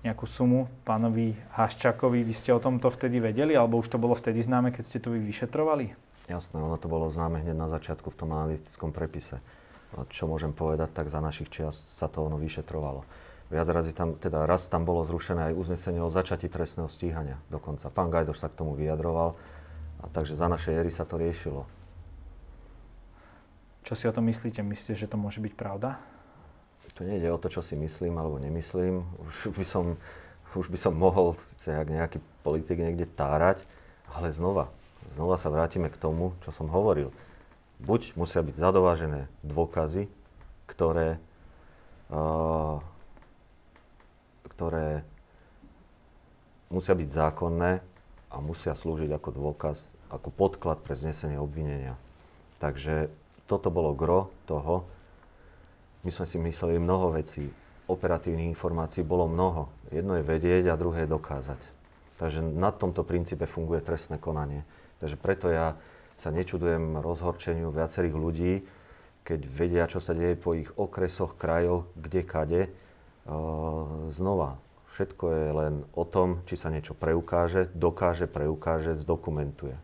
nejakú 0.00 0.24
sumu 0.24 0.72
pánovi 0.88 1.36
Haščakovi. 1.52 2.24
Vy 2.24 2.32
ste 2.32 2.50
o 2.56 2.62
tomto 2.62 2.88
vtedy 2.88 3.20
vedeli, 3.20 3.52
alebo 3.52 3.76
už 3.76 3.92
to 3.92 4.00
bolo 4.00 4.16
vtedy 4.16 4.40
známe, 4.40 4.72
keď 4.72 4.84
ste 4.86 4.98
to 5.02 5.12
vy 5.12 5.20
vyšetrovali? 5.20 5.92
Jasné, 6.30 6.56
ono 6.60 6.80
to 6.80 6.88
bolo 6.88 7.12
známe 7.12 7.44
hneď 7.44 7.56
na 7.56 7.68
začiatku 7.68 8.08
v 8.08 8.18
tom 8.18 8.30
analytickom 8.32 8.94
prepise. 8.94 9.42
Čo 9.88 10.28
môžem 10.28 10.52
povedať, 10.52 10.92
tak 10.92 11.08
za 11.08 11.24
našich 11.24 11.48
čias 11.48 11.74
sa 11.74 12.12
to 12.12 12.28
ono 12.28 12.36
vyšetrovalo. 12.36 13.04
Viac 13.48 13.68
razy 13.72 13.96
tam, 13.96 14.20
teda 14.20 14.44
raz 14.44 14.68
tam 14.68 14.84
bolo 14.84 15.08
zrušené 15.08 15.52
aj 15.52 15.54
uznesenie 15.56 16.04
o 16.04 16.12
začati 16.12 16.52
trestného 16.52 16.92
stíhania 16.92 17.40
dokonca. 17.48 17.88
Pán 17.88 18.12
Gajdoš 18.12 18.44
sa 18.44 18.52
k 18.52 18.60
tomu 18.60 18.76
vyjadroval, 18.76 19.32
a 19.98 20.04
takže 20.12 20.36
za 20.36 20.46
našej 20.46 20.84
éry 20.84 20.92
sa 20.92 21.08
to 21.08 21.16
riešilo. 21.16 21.64
Čo 23.82 23.94
si 23.96 24.04
o 24.04 24.12
tom 24.12 24.28
myslíte? 24.28 24.60
Myslíte, 24.60 25.00
že 25.00 25.08
to 25.08 25.16
môže 25.16 25.40
byť 25.40 25.54
pravda? 25.56 25.96
Tu 26.92 27.06
nejde 27.06 27.30
o 27.30 27.38
to, 27.38 27.48
čo 27.48 27.62
si 27.62 27.78
myslím 27.78 28.18
alebo 28.18 28.42
nemyslím. 28.42 29.06
Už 29.22 29.54
by 29.54 29.64
som, 29.64 29.94
už 30.52 30.66
by 30.66 30.78
som 30.80 30.92
mohol 30.98 31.38
jak 31.62 31.88
nejaký 31.88 32.18
politik 32.42 32.80
niekde 32.80 33.06
tárať, 33.06 33.62
ale 34.10 34.34
znova, 34.34 34.68
znova 35.14 35.38
sa 35.38 35.46
vrátime 35.46 35.88
k 35.88 36.00
tomu, 36.00 36.34
čo 36.42 36.50
som 36.50 36.66
hovoril. 36.68 37.14
Buď 37.78 38.14
musia 38.18 38.42
byť 38.42 38.56
zadovážené 38.58 39.30
dôkazy, 39.46 40.10
ktoré 40.66 41.22
uh, 42.10 42.82
ktoré 44.58 45.06
musia 46.74 46.98
byť 46.98 47.08
zákonné 47.14 47.78
a 48.34 48.36
musia 48.42 48.74
slúžiť 48.74 49.14
ako 49.14 49.30
dôkaz, 49.30 49.86
ako 50.10 50.34
podklad 50.34 50.82
pre 50.82 50.98
znesenie 50.98 51.38
obvinenia. 51.38 51.94
Takže 52.58 53.06
toto 53.46 53.70
bolo 53.70 53.94
gro 53.94 54.34
toho. 54.50 54.82
My 56.02 56.10
sme 56.10 56.26
si 56.26 56.42
mysleli 56.42 56.82
mnoho 56.82 57.14
vecí. 57.14 57.46
Operatívnych 57.86 58.50
informácií 58.50 59.06
bolo 59.06 59.30
mnoho. 59.30 59.70
Jedno 59.94 60.18
je 60.18 60.26
vedieť 60.26 60.68
a 60.68 60.76
druhé 60.76 61.06
je 61.06 61.14
dokázať. 61.14 61.60
Takže 62.18 62.42
na 62.42 62.74
tomto 62.74 63.06
princípe 63.06 63.46
funguje 63.46 63.78
trestné 63.80 64.18
konanie. 64.18 64.66
Takže 64.98 65.16
preto 65.16 65.48
ja 65.48 65.78
sa 66.18 66.34
nečudujem 66.34 66.98
rozhorčeniu 66.98 67.70
viacerých 67.70 68.16
ľudí, 68.18 68.52
keď 69.22 69.40
vedia, 69.46 69.84
čo 69.86 70.02
sa 70.02 70.16
deje 70.16 70.34
po 70.34 70.58
ich 70.58 70.68
okresoch, 70.74 71.38
krajoch, 71.38 71.86
kde 71.94 72.22
kade, 72.26 72.62
znova, 74.08 74.56
všetko 74.96 75.24
je 75.30 75.46
len 75.52 75.74
o 75.94 76.02
tom, 76.08 76.42
či 76.48 76.56
sa 76.56 76.72
niečo 76.72 76.96
preukáže, 76.96 77.68
dokáže, 77.76 78.24
preukáže, 78.24 78.96
zdokumentuje. 78.98 79.76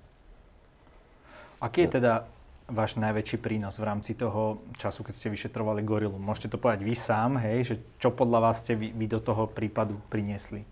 Aký 1.61 1.87
je 1.87 2.01
teda 2.01 2.27
váš 2.66 2.97
najväčší 2.97 3.38
prínos 3.38 3.77
v 3.77 3.85
rámci 3.85 4.16
toho 4.16 4.64
času, 4.81 5.05
keď 5.05 5.14
ste 5.14 5.29
vyšetrovali 5.29 5.85
gorilu? 5.85 6.16
Môžete 6.16 6.57
to 6.57 6.59
povedať 6.59 6.83
vy 6.83 6.97
sám, 6.97 7.37
hej, 7.37 7.59
že 7.68 7.75
čo 8.01 8.11
podľa 8.11 8.49
vás 8.51 8.64
ste 8.64 8.75
vy, 8.75 8.97
vy 8.97 9.07
do 9.07 9.20
toho 9.20 9.44
prípadu 9.44 10.01
priniesli? 10.09 10.64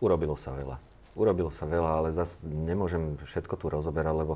Urobilo 0.00 0.34
sa 0.34 0.56
veľa. 0.56 0.89
Urobilo 1.18 1.50
sa 1.50 1.66
veľa, 1.66 1.90
ale 2.02 2.08
zase 2.14 2.46
nemôžem 2.46 3.18
všetko 3.18 3.54
tu 3.58 3.66
rozoberať, 3.66 4.14
lebo 4.14 4.34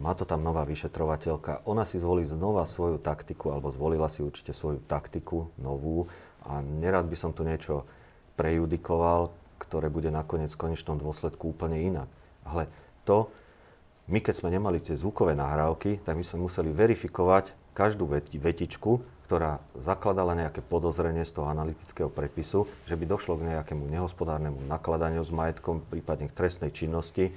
má 0.00 0.16
to 0.16 0.26
tam 0.26 0.42
nová 0.42 0.66
vyšetrovateľka. 0.66 1.62
Ona 1.70 1.86
si 1.86 2.02
zvolí 2.02 2.26
znova 2.26 2.66
svoju 2.66 2.98
taktiku, 2.98 3.54
alebo 3.54 3.70
zvolila 3.70 4.10
si 4.10 4.24
určite 4.24 4.50
svoju 4.50 4.82
taktiku 4.84 5.54
novú 5.60 6.10
a 6.42 6.58
nerad 6.60 7.06
by 7.06 7.16
som 7.16 7.30
tu 7.30 7.46
niečo 7.46 7.86
prejudikoval, 8.34 9.30
ktoré 9.62 9.86
bude 9.86 10.10
nakoniec 10.10 10.50
v 10.50 10.68
konečnom 10.68 10.98
dôsledku 10.98 11.54
úplne 11.54 11.78
inak. 11.78 12.08
Ale 12.42 12.66
to, 13.06 13.30
my 14.10 14.18
keď 14.18 14.42
sme 14.42 14.50
nemali 14.50 14.82
tie 14.82 14.98
zvukové 14.98 15.38
nahrávky, 15.38 16.02
tak 16.02 16.18
my 16.18 16.24
sme 16.26 16.44
museli 16.44 16.74
verifikovať 16.74 17.63
každú 17.74 18.06
vetičku, 18.32 19.02
ktorá 19.26 19.58
zakladala 19.74 20.38
nejaké 20.38 20.62
podozrenie 20.62 21.26
z 21.26 21.34
toho 21.34 21.50
analytického 21.50 22.06
prepisu, 22.06 22.70
že 22.86 22.94
by 22.94 23.04
došlo 23.04 23.40
k 23.40 23.50
nejakému 23.56 23.84
nehospodárnemu 23.90 24.62
nakladaniu 24.70 25.26
s 25.26 25.34
majetkom, 25.34 25.82
prípadne 25.90 26.30
k 26.30 26.36
trestnej 26.36 26.70
činnosti, 26.70 27.34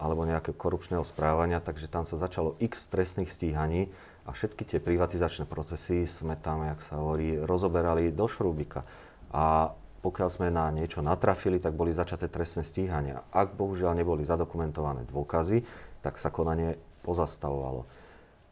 alebo 0.00 0.24
nejakého 0.24 0.56
korupčného 0.56 1.04
správania, 1.04 1.60
takže 1.60 1.88
tam 1.88 2.08
sa 2.08 2.16
začalo 2.16 2.56
x 2.60 2.88
trestných 2.88 3.28
stíhaní 3.28 3.92
a 4.24 4.32
všetky 4.32 4.64
tie 4.64 4.80
privatizačné 4.80 5.44
procesy 5.44 6.08
sme 6.08 6.40
tam, 6.40 6.64
jak 6.64 6.80
sa 6.88 7.00
hovorí, 7.00 7.36
rozoberali 7.36 8.08
do 8.08 8.24
šrúbika. 8.24 8.84
A 9.32 9.76
pokiaľ 10.00 10.28
sme 10.32 10.48
na 10.48 10.72
niečo 10.72 11.04
natrafili, 11.04 11.60
tak 11.60 11.76
boli 11.76 11.92
začaté 11.92 12.32
trestné 12.32 12.64
stíhania. 12.64 13.20
Ak 13.28 13.52
bohužiaľ 13.52 13.92
neboli 13.92 14.24
zadokumentované 14.24 15.04
dôkazy, 15.04 15.60
tak 16.00 16.16
sa 16.16 16.32
konanie 16.32 16.80
pozastavovalo. 17.04 17.84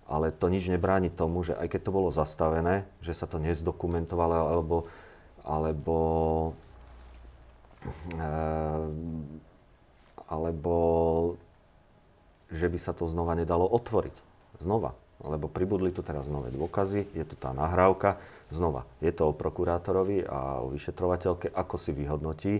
Ale 0.09 0.33
to 0.33 0.49
nič 0.49 0.73
nebráni 0.73 1.13
tomu, 1.13 1.45
že 1.45 1.53
aj 1.53 1.69
keď 1.69 1.81
to 1.85 1.93
bolo 1.93 2.09
zastavené, 2.09 2.89
že 3.05 3.13
sa 3.13 3.29
to 3.29 3.37
nezdokumentovalo 3.37 4.57
alebo, 4.57 4.89
alebo 5.45 5.97
e, 8.17 8.25
alebo 10.29 10.75
že 12.49 12.69
by 12.69 12.79
sa 12.81 12.93
to 12.97 13.09
znova 13.09 13.37
nedalo 13.37 13.69
otvoriť. 13.69 14.17
Znova. 14.65 14.97
Lebo 15.19 15.51
pribudli 15.51 15.91
tu 15.91 16.01
teraz 16.01 16.31
nové 16.31 16.55
dôkazy, 16.55 17.11
je 17.11 17.25
tu 17.27 17.35
tá 17.35 17.51
nahrávka. 17.51 18.23
Znova, 18.49 18.87
je 19.03 19.11
to 19.13 19.29
o 19.29 19.37
prokurátorovi 19.37 20.25
a 20.25 20.63
o 20.63 20.73
vyšetrovateľke, 20.73 21.53
ako 21.53 21.77
si 21.77 21.91
vyhodnotí 21.93 22.55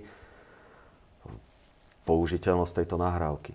použiteľnosť 2.05 2.73
tejto 2.83 2.97
nahrávky. 2.99 3.53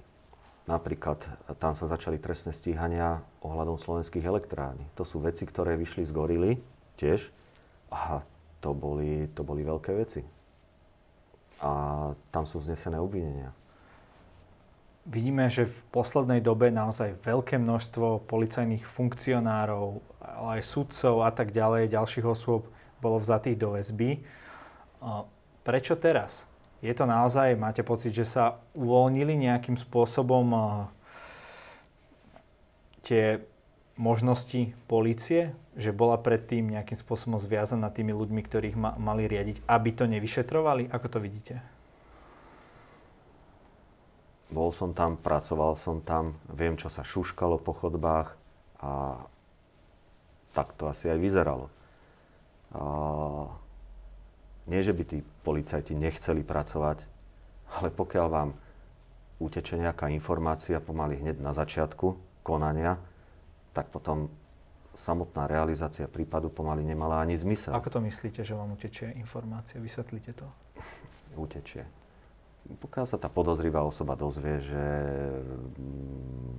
Napríklad 0.63 1.19
tam 1.59 1.75
sa 1.75 1.91
začali 1.91 2.15
trestné 2.23 2.55
stíhania 2.55 3.19
ohľadom 3.43 3.75
slovenských 3.75 4.23
elektrární. 4.23 4.87
To 4.95 5.03
sú 5.03 5.19
veci, 5.19 5.43
ktoré 5.43 5.75
vyšli 5.75 6.07
z 6.07 6.11
gorily 6.15 6.51
tiež 6.95 7.35
a 7.91 8.23
to 8.63 8.71
boli, 8.71 9.27
to 9.35 9.43
boli 9.43 9.67
veľké 9.67 9.91
veci. 9.91 10.23
A 11.59 11.71
tam 12.31 12.47
sú 12.47 12.63
znesené 12.63 12.95
obvinenia. 12.95 13.51
Vidíme, 15.03 15.51
že 15.51 15.67
v 15.67 15.83
poslednej 15.91 16.39
dobe 16.39 16.71
naozaj 16.71 17.19
veľké 17.19 17.59
množstvo 17.59 18.23
policajných 18.23 18.87
funkcionárov, 18.87 19.99
ale 20.23 20.49
aj 20.59 20.63
sudcov 20.63 21.27
a 21.27 21.31
tak 21.35 21.51
ďalej, 21.51 21.91
ďalších 21.91 22.23
osôb 22.23 22.71
bolo 23.03 23.19
vzatých 23.19 23.59
do 23.59 23.75
väzby. 23.75 24.23
Prečo 25.67 25.99
teraz? 25.99 26.47
Je 26.83 26.91
to 26.91 27.07
naozaj, 27.07 27.55
máte 27.55 27.79
pocit, 27.79 28.11
že 28.11 28.27
sa 28.27 28.59
uvoľnili 28.75 29.39
nejakým 29.39 29.79
spôsobom 29.79 30.51
tie 33.07 33.39
možnosti 33.95 34.75
policie, 34.91 35.55
že 35.79 35.95
bola 35.95 36.19
predtým 36.19 36.75
nejakým 36.75 36.99
spôsobom 36.99 37.39
zviazaná 37.39 37.87
tými 37.87 38.11
ľuďmi, 38.11 38.41
ktorých 38.43 38.75
ma, 38.75 38.99
mali 38.99 39.31
riadiť, 39.31 39.63
aby 39.63 39.89
to 39.95 40.11
nevyšetrovali? 40.11 40.91
Ako 40.91 41.07
to 41.07 41.19
vidíte? 41.23 41.63
Bol 44.51 44.75
som 44.75 44.91
tam, 44.91 45.15
pracoval 45.15 45.79
som 45.79 46.03
tam, 46.03 46.35
viem, 46.51 46.75
čo 46.75 46.91
sa 46.91 47.01
šuškalo 47.01 47.63
po 47.63 47.71
chodbách 47.73 48.35
a 48.83 49.23
tak 50.51 50.75
to 50.75 50.91
asi 50.91 51.09
aj 51.09 51.17
vyzeralo. 51.17 51.71
A 52.75 52.83
nie, 54.69 54.79
že 54.79 54.95
by 54.95 55.03
tí 55.03 55.17
policajti 55.43 55.93
nechceli 55.97 56.41
pracovať, 56.45 56.97
ale 57.79 57.89
pokiaľ 57.91 58.27
vám 58.29 58.49
uteče 59.43 59.81
nejaká 59.81 60.07
informácia 60.13 60.79
pomaly 60.79 61.19
hneď 61.19 61.41
na 61.43 61.51
začiatku 61.51 62.41
konania, 62.45 62.95
tak 63.75 63.89
potom 63.89 64.29
samotná 64.93 65.49
realizácia 65.49 66.05
prípadu 66.05 66.53
pomaly 66.53 66.85
nemala 66.85 67.19
ani 67.19 67.33
zmysel. 67.33 67.73
Ako 67.73 67.89
to 67.89 67.99
myslíte, 68.05 68.45
že 68.45 68.53
vám 68.53 68.77
utečie 68.77 69.09
informácia? 69.17 69.81
Vysvetlite 69.81 70.37
to. 70.37 70.47
Utečie 71.33 72.03
pokiaľ 72.63 73.05
sa 73.07 73.17
tá 73.19 73.27
podozrivá 73.27 73.83
osoba 73.83 74.15
dozvie, 74.15 74.63
že, 74.63 74.87
mm, 75.75 76.53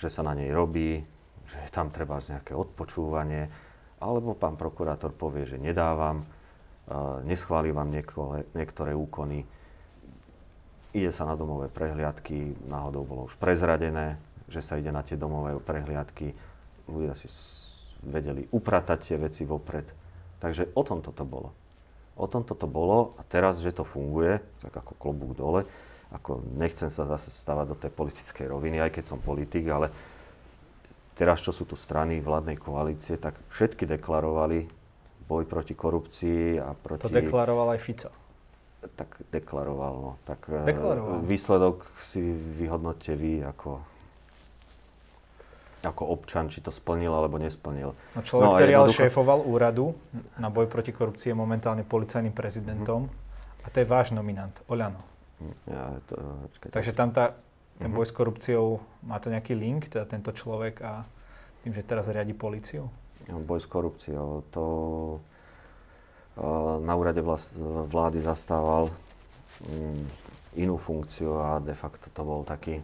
že 0.00 0.08
sa 0.08 0.24
na 0.24 0.32
nej 0.32 0.48
robí, 0.48 1.04
že 1.44 1.58
je 1.60 1.70
tam 1.70 1.92
treba 1.92 2.16
nejaké 2.16 2.56
odpočúvanie, 2.56 3.50
alebo 4.00 4.32
pán 4.32 4.56
prokurátor 4.56 5.12
povie, 5.12 5.44
že 5.44 5.60
nedávam, 5.60 6.24
neschváli 7.22 7.70
vám 7.70 7.90
niektoré, 7.90 8.46
niektoré 8.54 8.92
úkony, 8.94 9.46
ide 10.90 11.10
sa 11.14 11.22
na 11.22 11.38
domové 11.38 11.70
prehliadky, 11.70 12.58
náhodou 12.66 13.06
bolo 13.06 13.22
už 13.30 13.38
prezradené, 13.38 14.18
že 14.50 14.58
sa 14.58 14.74
ide 14.74 14.90
na 14.90 15.06
tie 15.06 15.14
domové 15.14 15.54
prehliadky, 15.62 16.34
ľudia 16.90 17.14
si 17.14 17.30
vedeli 18.02 18.50
upratať 18.50 18.98
tie 19.06 19.16
veci 19.20 19.46
vopred. 19.46 19.86
Takže 20.42 20.74
o 20.74 20.82
tom 20.82 20.98
toto 21.04 21.22
bolo. 21.22 21.54
O 22.18 22.26
tom 22.26 22.42
toto 22.42 22.66
bolo 22.66 23.14
a 23.16 23.22
teraz, 23.22 23.62
že 23.62 23.70
to 23.70 23.86
funguje, 23.86 24.42
tak 24.58 24.74
ako 24.74 24.92
klobúk 24.98 25.32
dole, 25.38 25.62
ako 26.10 26.42
nechcem 26.58 26.90
sa 26.90 27.06
zase 27.06 27.30
stávať 27.30 27.66
do 27.70 27.76
tej 27.78 27.92
politickej 27.94 28.50
roviny, 28.50 28.82
aj 28.82 28.98
keď 28.98 29.04
som 29.14 29.22
politik, 29.22 29.62
ale 29.70 29.94
teraz, 31.14 31.38
čo 31.38 31.54
sú 31.54 31.68
tu 31.70 31.78
strany 31.78 32.18
vládnej 32.18 32.58
koalície, 32.58 33.14
tak 33.14 33.38
všetky 33.54 33.86
deklarovali 33.86 34.79
boj 35.30 35.46
proti 35.46 35.78
korupcii 35.78 36.58
a 36.58 36.74
proti... 36.74 37.06
To 37.06 37.14
deklaroval 37.14 37.78
aj 37.78 37.80
Fico. 37.80 38.10
Tak 38.80 39.22
deklaroval, 39.30 39.94
no. 40.02 40.12
Tak 40.26 40.50
e, 40.50 40.66
deklaroval. 40.66 41.22
výsledok 41.22 41.86
si 42.02 42.18
vyhodnote 42.34 43.14
vy 43.14 43.46
ako 43.46 43.86
ako 45.80 46.12
občan, 46.12 46.52
či 46.52 46.60
to 46.60 46.68
splnil 46.68 47.08
alebo 47.08 47.40
nesplnil. 47.40 47.96
No 48.12 48.20
človek, 48.20 48.44
no, 48.44 48.52
ktorý 48.60 48.72
jednoducho... 48.76 49.00
ale 49.00 49.08
šéfoval 49.08 49.40
úradu 49.48 49.96
na 50.36 50.52
boj 50.52 50.68
proti 50.68 50.92
korupcii 50.92 51.32
je 51.32 51.36
momentálne 51.36 51.88
policajným 51.88 52.36
prezidentom 52.36 53.08
mm-hmm. 53.08 53.64
a 53.64 53.66
to 53.72 53.76
je 53.80 53.86
váš 53.88 54.12
nominant, 54.12 54.52
Oľano. 54.68 55.00
Ja, 55.64 55.96
to, 56.04 56.20
počkaj, 56.52 56.68
Takže 56.68 56.92
tam 56.92 57.16
tá, 57.16 57.32
ten 57.80 57.88
boj 57.88 58.04
s 58.04 58.12
korupciou, 58.12 58.84
má 59.00 59.16
to 59.24 59.32
nejaký 59.32 59.56
link, 59.56 59.88
teda 59.88 60.04
tento 60.04 60.36
človek 60.36 60.84
a 60.84 61.08
tým, 61.64 61.72
že 61.72 61.80
teraz 61.80 62.12
riadi 62.12 62.36
policiu? 62.36 62.92
Boj 63.28 63.60
s 63.60 63.68
korupciou, 63.68 64.48
to 64.48 64.64
na 66.80 66.94
úrade 66.96 67.20
vlády 67.90 68.24
zastával 68.24 68.88
mm, 69.66 70.04
inú 70.56 70.80
funkciu 70.80 71.36
a 71.36 71.60
de 71.60 71.76
facto 71.76 72.08
to 72.08 72.22
bol 72.24 72.46
taký 72.48 72.80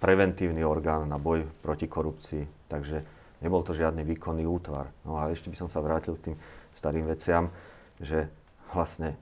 preventívny 0.00 0.64
orgán 0.64 1.04
na 1.08 1.20
boj 1.20 1.44
proti 1.60 1.90
korupcii. 1.90 2.70
Takže 2.70 2.96
nebol 3.44 3.60
to 3.62 3.76
žiadny 3.76 4.02
výkonný 4.04 4.48
útvar. 4.48 4.88
No 5.04 5.20
a 5.20 5.28
ešte 5.28 5.52
by 5.52 5.56
som 5.60 5.68
sa 5.68 5.84
vrátil 5.84 6.16
k 6.16 6.32
tým 6.32 6.36
starým 6.72 7.04
veciam, 7.04 7.52
že 8.00 8.28
vlastne 8.72 9.16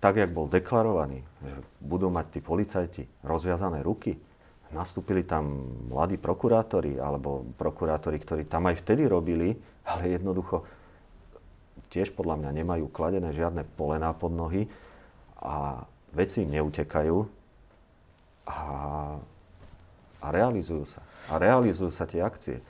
tak, 0.00 0.16
jak 0.16 0.32
bol 0.32 0.48
deklarovaný, 0.48 1.20
že 1.44 1.54
budú 1.82 2.08
mať 2.08 2.38
tí 2.38 2.40
policajti 2.40 3.04
rozviazané 3.20 3.84
ruky, 3.84 4.16
nastúpili 4.70 5.26
tam 5.26 5.66
mladí 5.90 6.14
prokurátori 6.14 6.98
alebo 7.02 7.42
prokurátori, 7.58 8.18
ktorí 8.22 8.42
tam 8.46 8.70
aj 8.70 8.82
vtedy 8.86 9.10
robili, 9.10 9.54
ale 9.86 10.14
jednoducho 10.14 10.62
tiež 11.90 12.14
podľa 12.14 12.38
mňa 12.46 12.50
nemajú 12.62 12.86
kladené 12.94 13.34
žiadne 13.34 13.66
polená 13.74 14.14
pod 14.14 14.30
nohy 14.30 14.70
a 15.42 15.82
veci 16.14 16.46
im 16.46 16.54
neutekajú 16.54 17.16
a, 18.46 18.58
a 20.22 20.26
realizujú 20.30 20.86
sa. 20.86 21.02
A 21.30 21.42
realizujú 21.42 21.90
sa 21.90 22.06
tie 22.06 22.22
akcie. 22.22 22.62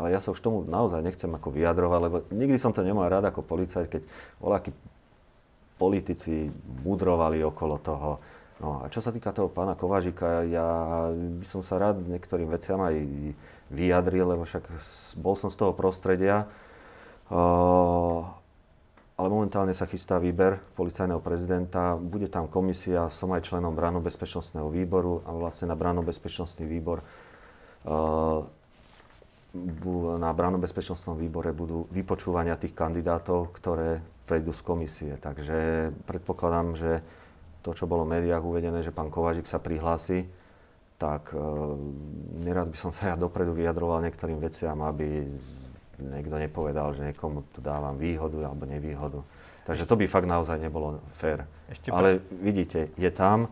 Ale 0.00 0.16
ja 0.16 0.24
sa 0.24 0.32
už 0.32 0.40
tomu 0.40 0.64
naozaj 0.64 1.04
nechcem 1.04 1.28
ako 1.28 1.52
vyjadrovať, 1.52 2.00
lebo 2.00 2.16
nikdy 2.32 2.56
som 2.56 2.72
to 2.72 2.80
nemal 2.80 3.04
rád 3.04 3.28
ako 3.28 3.44
policajt, 3.44 3.92
keď 3.92 4.02
voľaký 4.40 4.72
politici 5.76 6.48
mudrovali 6.86 7.44
okolo 7.44 7.76
toho. 7.82 8.10
No 8.62 8.78
a 8.78 8.86
čo 8.86 9.02
sa 9.02 9.10
týka 9.10 9.34
toho 9.34 9.50
pána 9.50 9.74
Kovážika, 9.74 10.46
ja 10.46 11.10
by 11.10 11.46
som 11.50 11.66
sa 11.66 11.82
rád 11.82 11.98
niektorým 12.06 12.46
veciam 12.46 12.78
aj 12.78 12.94
vyjadril, 13.74 14.38
lebo 14.38 14.46
však 14.46 14.70
bol 15.18 15.34
som 15.34 15.50
z 15.50 15.58
toho 15.58 15.74
prostredia. 15.74 16.46
Uh, 17.26 18.22
ale 19.18 19.26
momentálne 19.26 19.74
sa 19.74 19.90
chystá 19.90 20.22
výber 20.22 20.62
policajného 20.78 21.18
prezidenta. 21.18 21.98
Bude 21.98 22.30
tam 22.30 22.46
komisia, 22.46 23.10
som 23.10 23.34
aj 23.34 23.50
členom 23.50 23.74
branno-bezpečnostného 23.74 24.70
výboru 24.70 25.26
a 25.26 25.34
vlastne 25.34 25.66
na 25.66 25.74
branno-bezpečnostný 25.74 26.62
výbor 26.62 27.02
uh, 27.02 28.46
na 30.16 30.32
branno-bezpečnostnom 30.32 31.20
výbore 31.20 31.52
budú 31.52 31.84
vypočúvania 31.92 32.56
tých 32.56 32.72
kandidátov, 32.72 33.52
ktoré 33.52 34.00
prejdú 34.24 34.56
z 34.56 34.62
komisie. 34.64 35.12
Takže 35.20 35.90
predpokladám, 36.08 36.72
že 36.72 37.04
to, 37.62 37.70
čo 37.72 37.86
bolo 37.86 38.02
v 38.02 38.18
médiách 38.18 38.42
uvedené, 38.42 38.82
že 38.82 38.90
pán 38.90 39.08
Kovažik 39.08 39.46
sa 39.46 39.62
prihlási, 39.62 40.26
tak 40.98 41.34
e, 41.34 41.38
nerad 42.42 42.70
by 42.70 42.78
som 42.78 42.90
sa 42.90 43.10
ja 43.10 43.16
dopredu 43.18 43.54
vyjadroval 43.54 44.02
niektorým 44.06 44.38
veciam, 44.42 44.78
aby 44.82 45.26
niekto 45.98 46.34
nepovedal, 46.38 46.94
že 46.94 47.10
niekomu 47.10 47.46
tu 47.54 47.62
dávam 47.62 47.94
výhodu 47.94 48.38
alebo 48.42 48.66
nevýhodu. 48.66 49.22
Takže 49.62 49.86
to 49.86 49.94
by 49.94 50.10
fakt 50.10 50.26
naozaj 50.26 50.58
nebolo 50.58 50.98
fér. 51.14 51.46
Ešte 51.70 51.94
Ale 51.94 52.18
vidíte, 52.42 52.90
je 52.98 53.10
tam, 53.14 53.46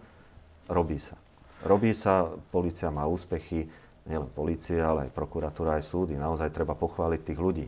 robí 0.66 0.98
sa. 0.98 1.14
Robí 1.62 1.94
sa, 1.94 2.26
policia 2.50 2.90
má 2.90 3.06
úspechy, 3.06 3.70
nielen 4.10 4.26
policia, 4.34 4.82
ale 4.82 5.06
aj 5.06 5.14
prokuratúra, 5.14 5.78
aj 5.78 5.86
súdy. 5.86 6.18
Naozaj 6.18 6.50
treba 6.50 6.74
pochváliť 6.74 7.20
tých 7.22 7.38
ľudí. 7.38 7.66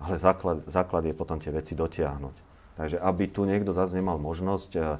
Ale 0.00 0.16
základ, 0.16 0.64
základ 0.64 1.04
je 1.04 1.14
potom 1.14 1.36
tie 1.36 1.52
veci 1.52 1.76
dotiahnuť. 1.76 2.36
Takže 2.80 2.96
aby 3.04 3.24
tu 3.28 3.44
niekto 3.44 3.76
zase 3.76 4.00
nemal 4.00 4.16
možnosť 4.16 4.70
uh, 4.80 4.96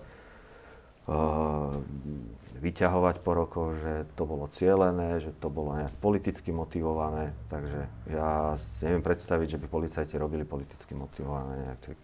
vyťahovať 2.62 3.16
po 3.26 3.32
rokoch, 3.34 3.74
že 3.74 4.06
to 4.14 4.22
bolo 4.22 4.46
cielené, 4.46 5.18
že 5.18 5.34
to 5.42 5.50
bolo 5.50 5.74
nejak 5.74 5.90
politicky 5.98 6.54
motivované. 6.54 7.34
Takže 7.50 7.80
ja 8.06 8.54
si 8.54 8.86
neviem 8.86 9.02
predstaviť, 9.02 9.58
že 9.58 9.60
by 9.60 9.66
policajti 9.66 10.14
robili 10.14 10.46
politicky 10.46 10.94
motivované. 10.94 11.74
Nejak, 11.74 11.98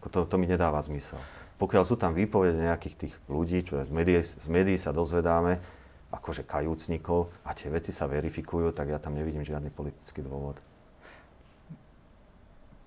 ako 0.00 0.06
to, 0.08 0.18
to 0.24 0.36
mi 0.40 0.48
nedáva 0.48 0.80
zmysel. 0.80 1.20
Pokiaľ 1.60 1.84
sú 1.84 2.00
tam 2.00 2.16
výpovede 2.16 2.56
nejakých 2.56 2.96
tých 2.96 3.14
ľudí, 3.28 3.60
čo 3.66 3.84
z 3.84 3.92
médií, 3.92 4.22
z 4.24 4.48
médií 4.48 4.80
sa 4.80 4.96
dozvedáme, 4.96 5.60
akože 6.08 6.48
kajúcnikov 6.48 7.28
a 7.44 7.52
tie 7.52 7.68
veci 7.68 7.92
sa 7.92 8.08
verifikujú, 8.08 8.72
tak 8.72 8.88
ja 8.88 8.96
tam 8.96 9.12
nevidím 9.12 9.44
žiadny 9.44 9.68
politický 9.68 10.24
dôvod 10.24 10.56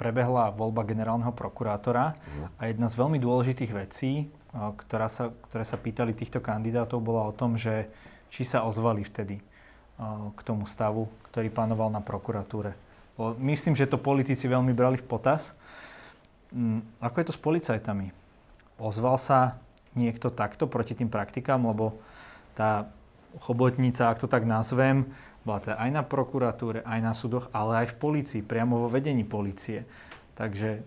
prebehla 0.01 0.49
voľba 0.49 0.81
generálneho 0.81 1.29
prokurátora 1.29 2.17
mhm. 2.17 2.57
a 2.57 2.61
jedna 2.73 2.89
z 2.89 2.97
veľmi 2.97 3.21
dôležitých 3.21 3.69
vecí, 3.69 4.33
ktorá 4.51 5.07
sa, 5.07 5.31
ktoré 5.47 5.63
sa 5.63 5.79
pýtali 5.79 6.11
týchto 6.11 6.43
kandidátov, 6.43 6.99
bola 6.99 7.27
o 7.27 7.35
tom, 7.35 7.55
že 7.55 7.87
či 8.31 8.43
sa 8.43 8.67
ozvali 8.67 9.03
vtedy 9.03 9.39
k 10.35 10.39
tomu 10.41 10.65
stavu, 10.65 11.07
ktorý 11.29 11.53
panoval 11.53 11.93
na 11.93 12.01
prokuratúre. 12.01 12.73
Myslím, 13.37 13.77
že 13.77 13.85
to 13.85 14.01
politici 14.01 14.49
veľmi 14.49 14.73
brali 14.73 14.97
v 14.97 15.05
potaz. 15.05 15.53
Mm, 16.49 16.81
ako 16.99 17.15
je 17.21 17.25
to 17.29 17.35
s 17.37 17.43
policajtami? 17.43 18.07
Ozval 18.81 19.21
sa 19.21 19.61
niekto 19.93 20.33
takto 20.33 20.65
proti 20.65 20.97
tým 20.97 21.11
praktikám, 21.11 21.61
lebo 21.61 22.01
tá 22.57 22.89
chobotnica, 23.45 24.09
ak 24.09 24.25
to 24.25 24.27
tak 24.27 24.43
nazvem, 24.43 25.05
bola 25.45 25.61
teda 25.61 25.77
aj 25.77 25.89
na 25.93 26.03
prokuratúre, 26.03 26.81
aj 26.81 26.99
na 26.99 27.13
súdoch, 27.13 27.47
ale 27.53 27.85
aj 27.85 27.93
v 27.93 27.99
policii, 28.01 28.41
priamo 28.41 28.81
vo 28.81 28.89
vedení 28.89 29.21
policie. 29.21 29.85
Takže 30.33 30.81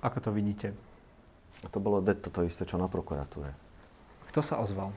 ako 0.00 0.18
to 0.20 0.30
vidíte? 0.32 0.72
To 1.70 1.78
bolo 1.80 2.02
toto 2.02 2.44
isté, 2.44 2.68
čo 2.68 2.76
na 2.76 2.90
prokuratúre. 2.90 3.52
Kto 4.30 4.40
sa 4.42 4.58
ozval? 4.58 4.90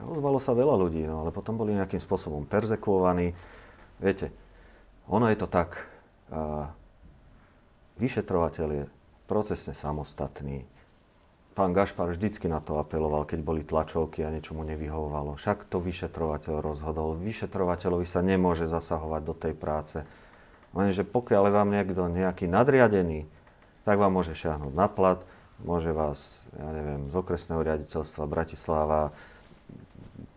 Ozvalo 0.00 0.40
sa 0.40 0.56
veľa 0.56 0.74
ľudí, 0.80 1.04
no, 1.04 1.26
ale 1.26 1.30
potom 1.30 1.60
boli 1.60 1.76
nejakým 1.76 2.00
spôsobom 2.00 2.48
perzekvovaní. 2.48 3.36
Viete, 4.00 4.32
ono 5.04 5.28
je 5.28 5.36
to 5.36 5.44
tak, 5.44 5.84
uh, 6.32 6.72
vyšetrovateľ 8.00 8.68
je 8.72 8.84
procesne 9.28 9.76
samostatný, 9.76 10.64
pán 11.54 11.70
Gašpar 11.70 12.10
vždycky 12.10 12.50
na 12.50 12.58
to 12.58 12.80
apeloval, 12.80 13.22
keď 13.28 13.40
boli 13.44 13.62
tlačovky 13.62 14.26
a 14.26 14.32
niečo 14.32 14.58
mu 14.58 14.66
nevyhovovalo. 14.66 15.38
Však 15.38 15.70
to 15.70 15.78
vyšetrovateľ 15.78 16.64
rozhodol. 16.64 17.14
Vyšetrovateľovi 17.14 18.06
sa 18.08 18.20
nemôže 18.24 18.66
zasahovať 18.66 19.22
do 19.22 19.34
tej 19.38 19.54
práce. 19.54 20.02
Lenže 20.74 21.06
pokiaľ 21.06 21.42
je 21.46 21.52
vám 21.54 21.70
niekto 21.70 22.02
nejaký 22.10 22.50
nadriadený, 22.50 23.30
tak 23.86 24.02
vám 24.02 24.18
môže 24.18 24.34
šiahnuť 24.34 24.72
na 24.74 24.90
plat, 24.90 25.22
môže 25.62 25.94
vás, 25.94 26.42
ja 26.58 26.68
neviem, 26.74 27.06
z 27.10 27.14
okresného 27.14 27.62
riaditeľstva 27.62 28.24
Bratislava 28.26 29.14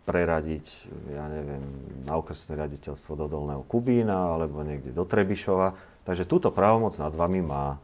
preradiť, 0.08 0.88
ja 1.12 1.28
neviem, 1.28 1.60
na 2.08 2.16
okresné 2.16 2.56
riaditeľstvo 2.56 3.12
do 3.12 3.26
Dolného 3.28 3.60
Kubína 3.66 4.38
alebo 4.38 4.64
niekde 4.64 4.94
do 4.94 5.04
Trebišova. 5.04 5.76
Takže 6.08 6.24
túto 6.24 6.48
právomoc 6.48 6.96
nad 6.96 7.12
vami 7.12 7.44
má. 7.44 7.76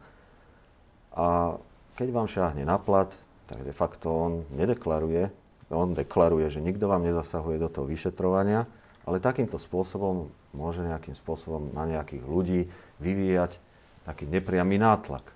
A 1.13 1.53
keď 1.93 2.07
vám 2.09 2.25
šáhne 2.25 2.65
na 2.65 2.81
plat, 2.81 3.13
tak 3.45 3.61
de 3.61 3.69
facto 3.69 4.09
on 4.09 4.33
nedeklaruje, 4.57 5.29
on 5.69 5.93
deklaruje, 5.93 6.49
že 6.49 6.65
nikto 6.65 6.89
vám 6.89 7.05
nezasahuje 7.05 7.61
do 7.61 7.69
toho 7.69 7.85
vyšetrovania, 7.85 8.65
ale 9.05 9.21
takýmto 9.21 9.61
spôsobom 9.61 10.33
môže 10.57 10.81
nejakým 10.81 11.13
spôsobom 11.13 11.77
na 11.77 11.85
nejakých 11.85 12.25
ľudí 12.25 12.65
vyvíjať 12.97 13.61
taký 14.07 14.25
nepriamy 14.25 14.81
nátlak. 14.81 15.34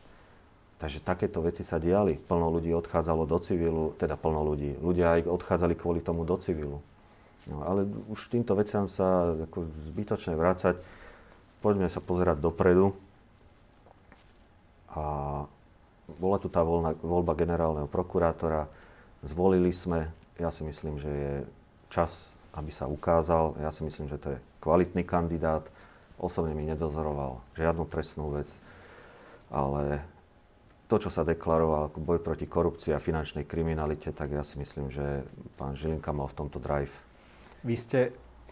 Takže 0.80 1.04
takéto 1.04 1.44
veci 1.44 1.68
sa 1.68 1.76
diali. 1.76 2.16
Plno 2.16 2.48
ľudí 2.56 2.72
odchádzalo 2.72 3.28
do 3.28 3.38
civilu, 3.44 3.92
teda 4.00 4.16
plno 4.16 4.48
ľudí. 4.48 4.80
Ľudia 4.80 5.20
aj 5.20 5.28
odchádzali 5.28 5.76
kvôli 5.76 6.00
tomu 6.00 6.24
do 6.24 6.40
civilu. 6.40 6.80
No, 7.52 7.64
ale 7.68 7.84
už 8.08 8.32
týmto 8.32 8.56
veciam 8.56 8.88
sa 8.88 9.36
ako 9.36 9.68
zbytočne 9.92 10.40
vrácať. 10.40 10.80
Poďme 11.60 11.92
sa 11.92 12.00
pozerať 12.00 12.40
dopredu. 12.40 12.96
A 14.96 15.04
bola 16.18 16.38
tu 16.42 16.48
tá 16.50 16.64
voľna, 16.64 16.96
voľba 17.04 17.38
generálneho 17.38 17.86
prokurátora, 17.86 18.66
zvolili 19.22 19.70
sme, 19.70 20.10
ja 20.42 20.50
si 20.50 20.66
myslím, 20.66 20.98
že 20.98 21.12
je 21.12 21.34
čas, 21.94 22.34
aby 22.56 22.74
sa 22.74 22.90
ukázal, 22.90 23.60
ja 23.62 23.70
si 23.70 23.86
myslím, 23.86 24.10
že 24.10 24.18
to 24.18 24.34
je 24.34 24.40
kvalitný 24.64 25.06
kandidát, 25.06 25.62
osobne 26.18 26.58
mi 26.58 26.66
nedozoroval 26.66 27.44
žiadnu 27.54 27.86
trestnú 27.86 28.34
vec, 28.34 28.50
ale 29.54 30.02
to, 30.90 30.98
čo 30.98 31.14
sa 31.14 31.22
deklaroval 31.22 31.94
ako 31.94 32.02
boj 32.02 32.18
proti 32.18 32.50
korupcii 32.50 32.98
a 32.98 33.00
finančnej 33.00 33.46
kriminalite, 33.46 34.10
tak 34.10 34.34
ja 34.34 34.42
si 34.42 34.58
myslím, 34.58 34.90
že 34.90 35.22
pán 35.54 35.78
Žilinka 35.78 36.10
mal 36.10 36.26
v 36.26 36.36
tomto 36.36 36.58
drive. 36.58 36.92
Vy 37.62 37.78
ste... 37.78 38.00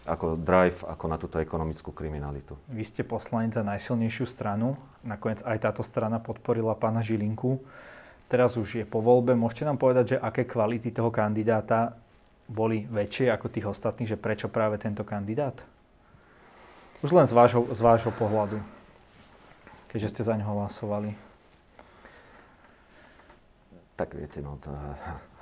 Ako 0.08 0.40
drive, 0.40 0.88
ako 0.88 1.04
na 1.10 1.20
túto 1.20 1.36
ekonomickú 1.36 1.92
kriminalitu. 1.92 2.56
Vy 2.70 2.80
ste 2.86 3.04
poslanec 3.04 3.52
za 3.52 3.66
najsilnejšiu 3.66 4.24
stranu. 4.24 4.78
Nakoniec 5.04 5.44
aj 5.44 5.68
táto 5.68 5.82
strana 5.84 6.16
podporila 6.16 6.72
pána 6.78 7.04
Žilinku. 7.04 7.60
Teraz 8.30 8.56
už 8.56 8.80
je 8.80 8.84
po 8.88 9.04
voľbe. 9.04 9.36
Môžete 9.36 9.68
nám 9.68 9.76
povedať, 9.76 10.16
že 10.16 10.22
aké 10.22 10.48
kvality 10.48 10.96
toho 10.96 11.12
kandidáta 11.12 11.98
boli 12.48 12.88
väčšie 12.88 13.28
ako 13.28 13.52
tých 13.52 13.68
ostatných, 13.68 14.08
že 14.08 14.16
prečo 14.16 14.48
práve 14.48 14.80
tento 14.80 15.04
kandidát? 15.04 15.60
Už 17.04 17.12
len 17.12 17.28
z 17.28 17.34
vášho, 17.36 17.68
z 17.68 17.80
vášho 17.82 18.14
pohľadu, 18.14 18.64
keďže 19.92 20.08
ste 20.14 20.22
za 20.24 20.40
neho 20.40 20.56
hlasovali 20.56 21.27
tak 23.98 24.14
viete, 24.14 24.38
no, 24.38 24.62
to 24.62 24.70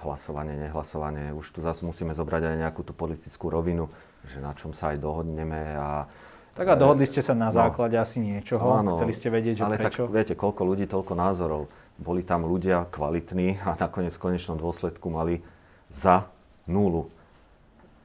hlasovanie, 0.00 0.56
nehlasovanie, 0.56 1.36
už 1.36 1.52
tu 1.52 1.60
zase 1.60 1.84
musíme 1.84 2.16
zobrať 2.16 2.48
aj 2.48 2.56
nejakú 2.64 2.80
tú 2.80 2.96
politickú 2.96 3.52
rovinu, 3.52 3.92
že 4.24 4.40
na 4.40 4.56
čom 4.56 4.72
sa 4.72 4.96
aj 4.96 5.04
dohodneme 5.04 5.76
a 5.76 6.08
tak 6.56 6.72
a 6.72 6.74
dohodli 6.74 7.04
ste 7.04 7.20
sa 7.20 7.36
na 7.36 7.52
no. 7.52 7.54
základe 7.54 8.00
no, 8.00 8.02
asi 8.02 8.16
niečoho, 8.16 8.80
áno, 8.80 8.96
chceli 8.96 9.12
ste 9.12 9.28
vedieť, 9.28 9.60
že 9.60 9.64
ale 9.68 9.76
prečo? 9.76 10.08
tak 10.08 10.16
viete, 10.16 10.32
koľko 10.32 10.64
ľudí, 10.64 10.88
toľko 10.88 11.12
názorov. 11.12 11.68
Boli 12.00 12.24
tam 12.24 12.48
ľudia 12.48 12.88
kvalitní 12.88 13.60
a 13.60 13.76
nakoniec 13.76 14.16
v 14.16 14.24
konečnom 14.24 14.56
dôsledku 14.56 15.04
mali 15.12 15.44
za 15.92 16.24
nulu. 16.64 17.12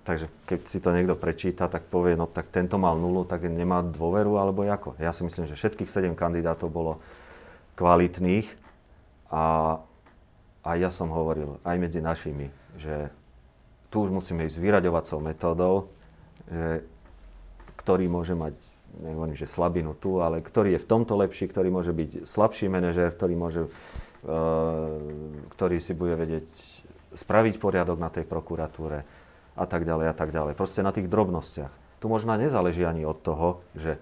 Takže 0.03 0.27
keď 0.51 0.59
si 0.67 0.83
to 0.83 0.91
niekto 0.91 1.15
prečíta, 1.15 1.71
tak 1.71 1.87
povie, 1.87 2.19
no 2.19 2.27
tak 2.27 2.51
tento 2.51 2.75
mal 2.75 2.99
nulu, 2.99 3.23
tak 3.23 3.47
nemá 3.47 3.79
dôveru, 3.87 4.35
alebo 4.35 4.67
ako. 4.67 4.99
Ja 4.99 5.15
si 5.15 5.23
myslím, 5.23 5.47
že 5.47 5.55
všetkých 5.55 5.87
sedem 5.87 6.11
kandidátov 6.11 6.67
bolo 6.67 6.99
kvalitných 7.79 8.51
a 9.31 9.79
a 10.61 10.77
ja 10.77 10.93
som 10.93 11.09
hovoril 11.09 11.57
aj 11.65 11.75
medzi 11.81 11.99
našimi, 11.99 12.53
že 12.77 13.09
tu 13.89 14.05
už 14.05 14.13
musíme 14.13 14.45
ísť 14.45 14.61
vyraďovacou 14.61 15.17
metódou, 15.19 15.89
že 16.47 16.85
ktorý 17.81 18.05
môže 18.07 18.37
mať, 18.37 18.53
nehovorím, 19.01 19.33
že 19.33 19.49
slabinu 19.49 19.97
tu, 19.97 20.21
ale 20.21 20.39
ktorý 20.39 20.77
je 20.77 20.83
v 20.85 20.89
tomto 20.89 21.17
lepší, 21.17 21.49
ktorý 21.49 21.73
môže 21.73 21.91
byť 21.91 22.29
slabší 22.29 22.69
manažer, 22.69 23.09
ktorý, 23.09 23.33
môže, 23.33 23.61
uh, 23.65 25.01
ktorý 25.57 25.81
si 25.81 25.97
bude 25.97 26.13
vedieť 26.13 26.45
spraviť 27.17 27.57
poriadok 27.57 27.97
na 27.97 28.13
tej 28.13 28.23
prokuratúre 28.29 29.03
a 29.57 29.65
tak 29.67 29.83
ďalej 29.83 30.13
a 30.13 30.15
tak 30.15 30.29
ďalej. 30.31 30.53
Proste 30.55 30.85
na 30.85 30.93
tých 30.93 31.11
drobnostiach. 31.11 31.73
Tu 31.99 32.05
možno 32.07 32.37
nezáleží 32.37 32.85
ani 32.85 33.03
od 33.03 33.19
toho, 33.19 33.65
že 33.75 33.97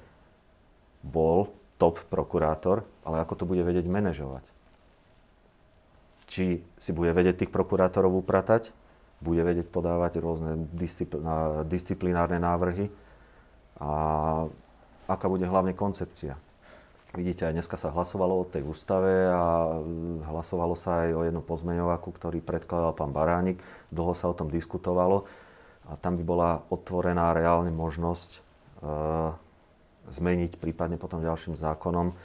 bol 1.01 1.49
top 1.79 2.03
prokurátor, 2.11 2.83
ale 3.07 3.23
ako 3.23 3.33
to 3.39 3.47
bude 3.47 3.63
vedieť 3.63 3.87
manažovať 3.87 4.58
či 6.29 6.61
si 6.77 6.91
bude 6.93 7.09
vedieť 7.09 7.43
tých 7.43 7.51
prokurátorov 7.51 8.21
upratať, 8.21 8.69
bude 9.19 9.41
vedieť 9.41 9.67
podávať 9.67 10.21
rôzne 10.21 10.69
disciplinárne 11.67 12.39
návrhy 12.39 12.87
a 13.81 13.91
aká 15.09 15.25
bude 15.27 15.43
hlavne 15.49 15.73
koncepcia. 15.73 16.37
Vidíte, 17.17 17.49
aj 17.49 17.57
dneska 17.57 17.73
sa 17.73 17.89
hlasovalo 17.89 18.45
o 18.45 18.45
tej 18.45 18.61
ústave 18.61 19.33
a 19.33 19.81
hlasovalo 20.29 20.77
sa 20.77 21.09
aj 21.09 21.09
o 21.17 21.25
jednom 21.25 21.41
pozmeňovaku, 21.41 22.13
ktorý 22.13 22.37
predkladal 22.37 22.93
pán 22.93 23.09
Baránik. 23.09 23.57
Dlho 23.89 24.13
sa 24.13 24.29
o 24.29 24.37
tom 24.37 24.53
diskutovalo 24.53 25.25
a 25.89 25.97
tam 25.97 26.21
by 26.21 26.23
bola 26.23 26.61
otvorená 26.69 27.33
reálne 27.33 27.73
možnosť 27.73 28.29
e, 28.29 28.39
zmeniť 30.05 30.61
prípadne 30.61 31.01
potom 31.01 31.25
ďalším 31.25 31.57
zákonom 31.57 32.13
e, 32.13 32.15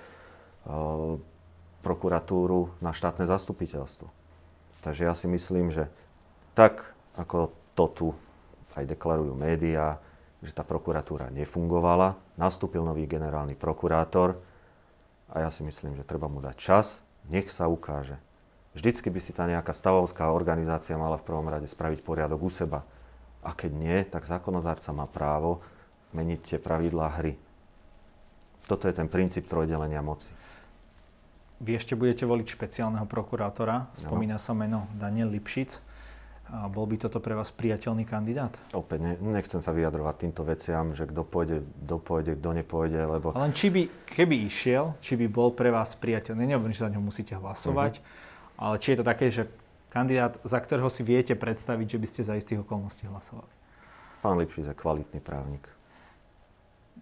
prokuratúru 1.85 2.73
na 2.81 2.97
štátne 2.97 3.29
zastupiteľstvo. 3.29 4.09
Takže 4.81 5.05
ja 5.05 5.13
si 5.13 5.29
myslím, 5.29 5.69
že 5.69 5.93
tak, 6.57 6.97
ako 7.21 7.53
to 7.77 7.85
tu 7.93 8.09
aj 8.73 8.89
deklarujú 8.89 9.37
médiá, 9.37 10.01
že 10.45 10.53
tá 10.53 10.65
prokuratúra 10.65 11.33
nefungovala, 11.33 12.17
nastúpil 12.37 12.85
nový 12.85 13.09
generálny 13.09 13.57
prokurátor 13.57 14.41
a 15.33 15.45
ja 15.45 15.51
si 15.53 15.65
myslím, 15.65 15.97
že 15.97 16.05
treba 16.05 16.29
mu 16.29 16.41
dať 16.45 16.57
čas, 16.57 16.87
nech 17.29 17.49
sa 17.49 17.65
ukáže. 17.69 18.21
Vždycky 18.77 19.09
by 19.09 19.21
si 19.23 19.33
tá 19.33 19.47
nejaká 19.47 19.71
stavovská 19.71 20.29
organizácia 20.35 20.99
mala 20.99 21.17
v 21.17 21.27
prvom 21.31 21.47
rade 21.47 21.71
spraviť 21.71 22.03
poriadok 22.03 22.41
u 22.43 22.51
seba. 22.51 22.83
A 23.41 23.55
keď 23.55 23.71
nie, 23.73 23.99
tak 24.05 24.27
zákonodárca 24.27 24.91
má 24.91 25.07
právo 25.07 25.63
meniť 26.13 26.41
tie 26.43 26.59
pravidlá 26.59 27.23
hry. 27.23 27.39
Toto 28.67 28.89
je 28.91 28.95
ten 28.97 29.07
princíp 29.07 29.47
trojdelenia 29.47 30.03
moci. 30.03 30.29
Vy 31.63 31.79
ešte 31.79 31.95
budete 31.95 32.27
voliť 32.27 32.47
špeciálneho 32.51 33.07
prokurátora. 33.07 33.91
Spomína 33.95 34.39
no. 34.39 34.43
sa 34.43 34.53
meno 34.57 34.91
Daniel 34.99 35.31
Lipšic. 35.31 35.79
A 36.45 36.69
bol 36.69 36.85
by 36.85 37.01
toto 37.01 37.25
pre 37.25 37.33
vás 37.33 37.49
priateľný 37.49 38.05
kandidát? 38.05 38.53
Opäť 38.77 39.01
ne, 39.01 39.17
nechcem 39.17 39.65
sa 39.65 39.73
vyjadrovať 39.73 40.15
týmto 40.29 40.45
veciam, 40.45 40.93
že 40.93 41.09
kto 41.09 41.25
pôjde, 41.25 41.65
kto 41.65 41.97
pôjde, 41.97 42.33
kto 42.37 42.51
nepôjde, 42.53 43.01
lebo... 43.01 43.33
Ale 43.33 43.49
či 43.57 43.73
by, 43.73 43.83
keby 44.05 44.45
išiel, 44.45 44.93
či 45.01 45.17
by 45.17 45.25
bol 45.33 45.57
pre 45.57 45.73
vás 45.73 45.97
priateľný, 45.97 46.53
nehovorím, 46.53 46.77
že 46.77 46.85
za 46.85 46.93
ňo 46.93 47.01
musíte 47.01 47.33
hlasovať, 47.33 47.97
uh-huh. 47.97 48.61
ale 48.61 48.75
či 48.77 48.93
je 48.93 48.99
to 49.01 49.09
také, 49.09 49.27
že 49.33 49.49
kandidát, 49.89 50.37
za 50.45 50.61
ktorého 50.61 50.93
si 50.93 51.01
viete 51.01 51.33
predstaviť, 51.33 51.97
že 51.97 51.99
by 52.03 52.07
ste 52.13 52.21
za 52.29 52.35
istých 52.37 52.61
okolností 52.61 53.09
hlasovali? 53.09 53.53
Pán 54.21 54.37
Lipšic 54.37 54.69
je 54.69 54.77
kvalitný 54.77 55.25
právnik. 55.25 55.65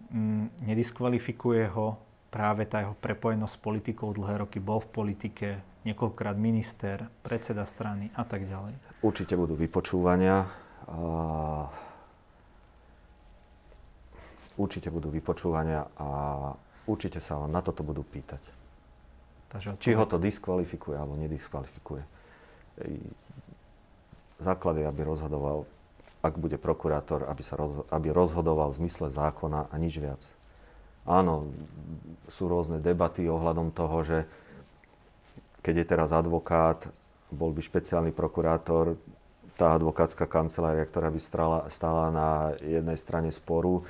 Mm, 0.07 0.55
nediskvalifikuje 0.63 1.67
ho 1.75 1.99
práve 2.33 2.65
tá 2.65 2.81
jeho 2.81 2.97
prepojenosť 2.97 3.53
s 3.53 3.61
politikou 3.61 4.09
dlhé 4.09 4.41
roky 4.41 4.57
bol 4.57 4.81
v 4.81 4.89
politike, 4.89 5.47
niekoľkokrát 5.85 6.33
minister, 6.33 7.05
predseda 7.21 7.61
strany 7.69 8.09
a 8.17 8.25
tak 8.25 8.49
ďalej. 8.49 8.73
Určite 9.05 9.37
budú 9.37 9.53
vypočúvania. 9.53 10.49
Určite 14.57 14.89
budú 14.89 15.13
vypočúvania 15.13 15.85
a 15.93 16.09
určite 16.89 17.21
sa 17.21 17.37
na 17.45 17.61
toto 17.61 17.85
budú 17.85 18.01
pýtať. 18.01 18.41
Takže 19.53 19.77
Či 19.77 19.93
ho 19.93 20.09
to 20.09 20.17
diskvalifikuje 20.17 20.97
alebo 20.97 21.13
nediskvalifikuje. 21.13 22.01
Základ 24.41 24.81
je, 24.81 24.85
aby 24.89 25.01
rozhodoval, 25.05 25.69
ak 26.25 26.33
bude 26.41 26.57
prokurátor, 26.57 27.29
aby, 27.29 27.45
sa 27.45 27.53
roz, 27.53 27.85
aby 27.93 28.09
rozhodoval 28.09 28.73
v 28.73 28.81
zmysle 28.81 29.13
zákona 29.13 29.69
a 29.69 29.75
nič 29.77 30.01
viac. 30.01 30.25
Áno, 31.03 31.51
sú 32.31 32.47
rôzne 32.47 32.79
debaty 32.79 33.27
ohľadom 33.27 33.75
toho, 33.75 33.97
že 34.07 34.17
keď 35.63 35.83
je 35.83 35.85
teraz 35.87 36.09
advokát, 36.15 36.87
bol 37.31 37.51
by 37.51 37.59
špeciálny 37.63 38.11
prokurátor, 38.11 38.99
tá 39.53 39.77
advokátska 39.77 40.25
kancelária, 40.25 40.83
ktorá 40.83 41.13
by 41.13 41.19
stála, 41.21 41.59
stála 41.69 42.09
na 42.09 42.29
jednej 42.57 42.97
strane 42.97 43.29
sporu, 43.29 43.79
e, 43.79 43.83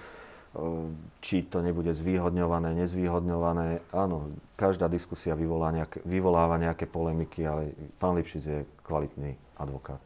či 1.24 1.48
to 1.48 1.64
nebude 1.64 1.90
zvýhodňované, 1.96 2.76
nezvýhodňované. 2.84 3.80
Áno, 3.96 4.36
každá 4.60 4.92
diskusia 4.92 5.40
vyvolá 5.40 5.72
nejaké, 5.72 6.04
vyvoláva 6.04 6.60
nejaké 6.60 6.84
polemiky, 6.84 7.48
ale 7.48 7.72
pán 7.96 8.20
Lipšic 8.20 8.44
je 8.44 8.60
kvalitný 8.84 9.40
advokát. 9.56 10.04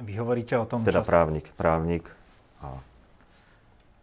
Vy 0.00 0.16
hovoríte 0.18 0.56
o 0.56 0.64
tom... 0.66 0.82
Teda 0.82 1.04
čas... 1.04 1.06
právnik, 1.06 1.52
právnik 1.54 2.08
a 2.64 2.80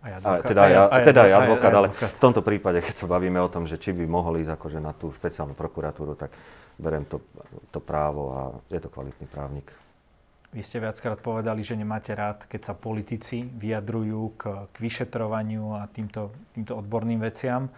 aj 0.01 0.11
advokát, 0.17 0.49
teda 0.49 0.61
aj, 0.61 0.73
aj, 0.73 1.03
teda 1.05 1.21
aj 1.21 1.33
advokát, 1.45 1.61
aj, 1.61 1.73
aj, 1.73 1.77
ale 1.77 1.87
advokát. 1.93 2.11
v 2.11 2.21
tomto 2.21 2.41
prípade, 2.41 2.79
keď 2.81 2.95
sa 2.97 3.05
bavíme 3.05 3.37
o 3.37 3.49
tom, 3.49 3.69
že 3.69 3.77
či 3.77 3.93
by 3.93 4.05
mohol 4.09 4.41
ísť 4.41 4.57
akože 4.57 4.79
na 4.81 4.91
tú 4.97 5.13
špeciálnu 5.13 5.53
prokuratúru, 5.53 6.17
tak 6.17 6.33
berem 6.81 7.05
to, 7.05 7.21
to 7.69 7.77
právo 7.77 8.23
a 8.33 8.41
je 8.73 8.81
to 8.81 8.89
kvalitný 8.89 9.29
právnik. 9.29 9.69
Vy 10.51 10.67
ste 10.67 10.83
viackrát 10.83 11.15
povedali, 11.21 11.63
že 11.63 11.79
nemáte 11.79 12.11
rád, 12.11 12.43
keď 12.43 12.61
sa 12.67 12.73
politici 12.75 13.47
vyjadrujú 13.47 14.35
k, 14.35 14.67
k 14.67 14.75
vyšetrovaniu 14.83 15.79
a 15.79 15.87
týmto, 15.87 16.35
týmto 16.51 16.75
odborným 16.75 17.23
veciam. 17.23 17.71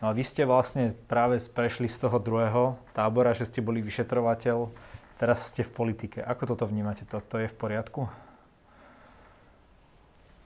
No 0.00 0.08
a 0.08 0.16
vy 0.16 0.24
ste 0.24 0.48
vlastne 0.48 0.96
práve 1.04 1.36
prešli 1.52 1.84
z 1.84 2.08
toho 2.08 2.16
druhého 2.16 2.80
tábora, 2.96 3.36
že 3.36 3.44
ste 3.44 3.60
boli 3.60 3.84
vyšetrovateľ, 3.84 4.72
teraz 5.20 5.52
ste 5.52 5.68
v 5.68 5.74
politike. 5.76 6.24
Ako 6.24 6.56
toto 6.56 6.64
vnímate? 6.64 7.04
To, 7.12 7.20
to 7.20 7.44
je 7.44 7.48
v 7.50 7.56
poriadku? 7.60 8.08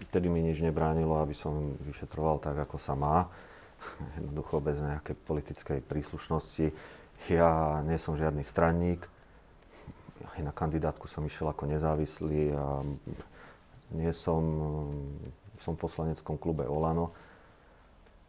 Vtedy 0.07 0.31
mi 0.31 0.45
nič 0.45 0.63
nebránilo, 0.63 1.19
aby 1.19 1.35
som 1.35 1.75
vyšetroval 1.83 2.39
tak, 2.39 2.55
ako 2.59 2.79
sa 2.79 2.95
má. 2.95 3.27
Jednoducho 4.19 4.63
bez 4.63 4.79
nejakej 4.79 5.17
politickej 5.27 5.79
príslušnosti. 5.83 6.71
Ja 7.27 7.83
nie 7.83 7.99
som 7.99 8.15
žiadny 8.15 8.47
stranník. 8.47 9.03
Aj 10.23 10.41
na 10.43 10.55
kandidátku 10.55 11.11
som 11.11 11.27
išiel 11.27 11.51
ako 11.51 11.67
nezávislý 11.67 12.55
a 12.55 12.83
nie 13.91 14.13
som, 14.15 14.43
som 15.59 15.75
v 15.75 15.83
poslaneckom 15.83 16.39
klube 16.39 16.69
Olano, 16.69 17.11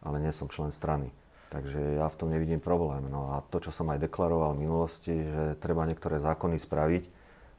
ale 0.02 0.18
nie 0.18 0.34
som 0.34 0.50
člen 0.50 0.74
strany. 0.74 1.12
Takže 1.50 1.98
ja 1.98 2.06
v 2.06 2.18
tom 2.18 2.30
nevidím 2.30 2.62
problém. 2.62 3.10
No 3.10 3.34
a 3.34 3.42
to, 3.50 3.58
čo 3.58 3.74
som 3.74 3.90
aj 3.90 3.98
deklaroval 4.06 4.54
v 4.54 4.62
minulosti, 4.66 5.14
že 5.14 5.58
treba 5.58 5.82
niektoré 5.82 6.22
zákony 6.22 6.62
spraviť, 6.62 7.04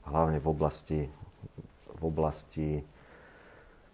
hlavne 0.07 0.39
v 0.39 0.47
oblasti, 0.47 0.99
v 1.99 2.01
oblasti 2.01 2.81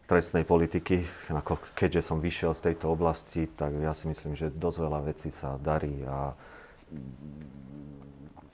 trestnej 0.07 0.47
politiky, 0.47 1.03
ako 1.27 1.59
keďže 1.75 2.07
som 2.07 2.23
vyšiel 2.23 2.55
z 2.55 2.71
tejto 2.71 2.95
oblasti, 2.95 3.43
tak 3.51 3.75
ja 3.75 3.91
si 3.91 4.07
myslím, 4.07 4.39
že 4.39 4.47
dosť 4.47 4.77
veľa 4.79 4.99
vecí 5.03 5.29
sa 5.35 5.59
darí 5.59 5.99
a 6.07 6.31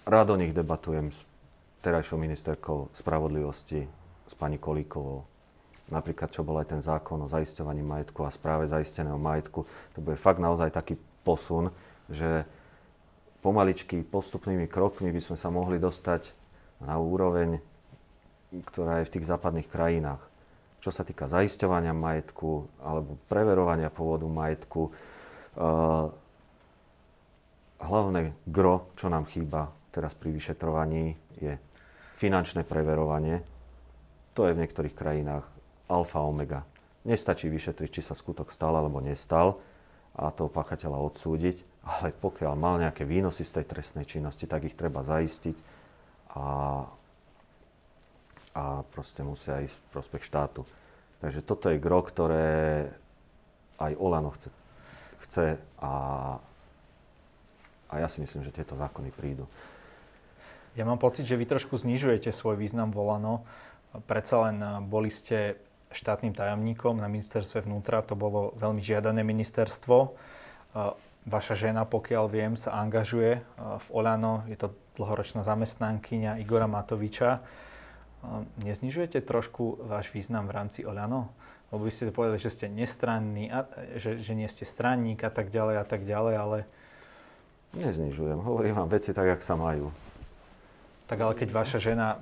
rád 0.09 0.33
o 0.33 0.39
nich 0.41 0.49
debatujem 0.49 1.13
s 1.13 1.19
terajšou 1.85 2.17
ministerkou 2.17 2.89
spravodlivosti, 2.97 3.85
s 4.25 4.33
pani 4.33 4.57
Kolíkovou. 4.57 5.29
Napríklad, 5.93 6.33
čo 6.33 6.41
bol 6.41 6.57
aj 6.57 6.73
ten 6.73 6.81
zákon 6.81 7.21
o 7.21 7.29
zaisťovaní 7.29 7.85
majetku 7.85 8.25
a 8.25 8.33
správe 8.33 8.65
zaisteného 8.65 9.21
majetku. 9.21 9.69
To 9.93 9.99
bude 10.01 10.17
fakt 10.17 10.41
naozaj 10.41 10.73
taký 10.73 10.97
posun, 11.21 11.69
že 12.09 12.49
pomaličky, 13.45 14.01
postupnými 14.01 14.65
krokmi 14.65 15.13
by 15.13 15.21
sme 15.21 15.37
sa 15.37 15.53
mohli 15.53 15.77
dostať 15.77 16.33
na 16.81 16.97
úroveň, 16.97 17.61
ktorá 18.73 19.03
je 19.03 19.07
v 19.11 19.13
tých 19.19 19.29
západných 19.29 19.69
krajinách. 19.69 20.32
Čo 20.83 20.91
sa 20.91 21.07
týka 21.07 21.31
zaisťovania 21.31 21.95
majetku 21.95 22.67
alebo 22.83 23.15
preverovania 23.31 23.87
pôvodu 23.87 24.27
majetku, 24.27 24.91
uh, 24.91 26.11
hlavné 27.79 28.35
gro, 28.51 28.91
čo 28.99 29.07
nám 29.07 29.23
chýba 29.31 29.71
teraz 29.95 30.11
pri 30.11 30.35
vyšetrovaní, 30.35 31.15
je 31.39 31.55
finančné 32.19 32.67
preverovanie. 32.67 33.39
To 34.35 34.43
je 34.43 34.55
v 34.55 34.61
niektorých 34.65 34.91
krajinách 34.91 35.45
alfa 35.87 36.19
omega. 36.19 36.67
Nestačí 37.07 37.51
vyšetriť, 37.51 37.89
či 37.99 38.01
sa 38.01 38.15
skutok 38.15 38.51
stal 38.51 38.75
alebo 38.75 39.03
nestal 39.03 39.59
a 40.15 40.31
toho 40.31 40.47
páchateľa 40.47 40.99
odsúdiť, 40.99 41.63
ale 41.83 42.15
pokiaľ 42.15 42.53
mal 42.55 42.79
nejaké 42.79 43.03
výnosy 43.03 43.43
z 43.43 43.59
tej 43.59 43.65
trestnej 43.71 44.07
činnosti, 44.07 44.47
tak 44.47 44.63
ich 44.63 44.75
treba 44.75 45.03
zaistiť 45.03 45.57
a, 46.33 46.43
a 48.53 48.85
proste 48.93 49.25
musia 49.25 49.65
ísť 49.65 49.73
v 49.73 49.89
prospech 49.93 50.23
štátu. 50.23 50.65
Takže 51.21 51.41
toto 51.41 51.73
je 51.73 51.81
gro, 51.81 52.05
ktoré 52.05 52.89
aj 53.81 53.97
Olano 53.97 54.29
chce, 54.37 54.49
chce 55.25 55.45
a, 55.81 55.93
a 57.89 57.93
ja 57.97 58.07
si 58.07 58.21
myslím, 58.21 58.45
že 58.45 58.53
tieto 58.53 58.77
zákony 58.77 59.09
prídu. 59.09 59.49
Ja 60.73 60.89
mám 60.89 60.97
pocit, 60.97 61.29
že 61.29 61.37
vy 61.37 61.45
trošku 61.45 61.77
znižujete 61.77 62.33
svoj 62.33 62.57
význam 62.57 62.89
volano. 62.89 63.45
Predsa 64.09 64.49
len 64.49 64.57
boli 64.89 65.13
ste 65.13 65.61
štátnym 65.93 66.33
tajomníkom 66.33 66.97
na 66.97 67.05
ministerstve 67.05 67.69
vnútra. 67.69 68.01
To 68.09 68.17
bolo 68.17 68.57
veľmi 68.57 68.81
žiadané 68.81 69.21
ministerstvo. 69.21 70.17
Vaša 71.29 71.53
žena, 71.53 71.85
pokiaľ 71.85 72.25
viem, 72.25 72.53
sa 72.57 72.73
angažuje 72.81 73.45
v 73.57 73.87
Olano. 73.93 74.41
Je 74.49 74.57
to 74.57 74.73
dlhoročná 74.97 75.45
zamestnankyňa 75.45 76.41
Igora 76.41 76.65
Matoviča. 76.65 77.45
Neznižujete 78.63 79.19
trošku 79.19 79.83
váš 79.83 80.09
význam 80.15 80.47
v 80.47 80.55
rámci 80.55 80.79
Olano? 80.87 81.31
Lebo 81.73 81.89
by 81.89 81.91
ste 81.91 82.13
povedali, 82.13 82.37
že 82.37 82.53
ste 82.53 82.65
nestranní, 82.69 83.49
že, 83.97 84.21
že 84.21 84.33
nie 84.37 84.45
ste 84.45 84.63
stranník 84.63 85.25
a 85.25 85.31
tak 85.33 85.49
ďalej 85.49 85.75
a 85.81 85.85
tak 85.85 86.05
ďalej, 86.05 86.35
ale... 86.37 86.57
Neznižujem. 87.73 88.37
Hovorím 88.37 88.77
vám 88.77 88.89
veci 88.93 89.09
tak, 89.09 89.25
jak 89.25 89.41
sa 89.41 89.57
majú. 89.57 89.89
Tak 91.09 91.17
ale 91.17 91.33
keď 91.33 91.49
vaša 91.49 91.79
žena 91.81 92.21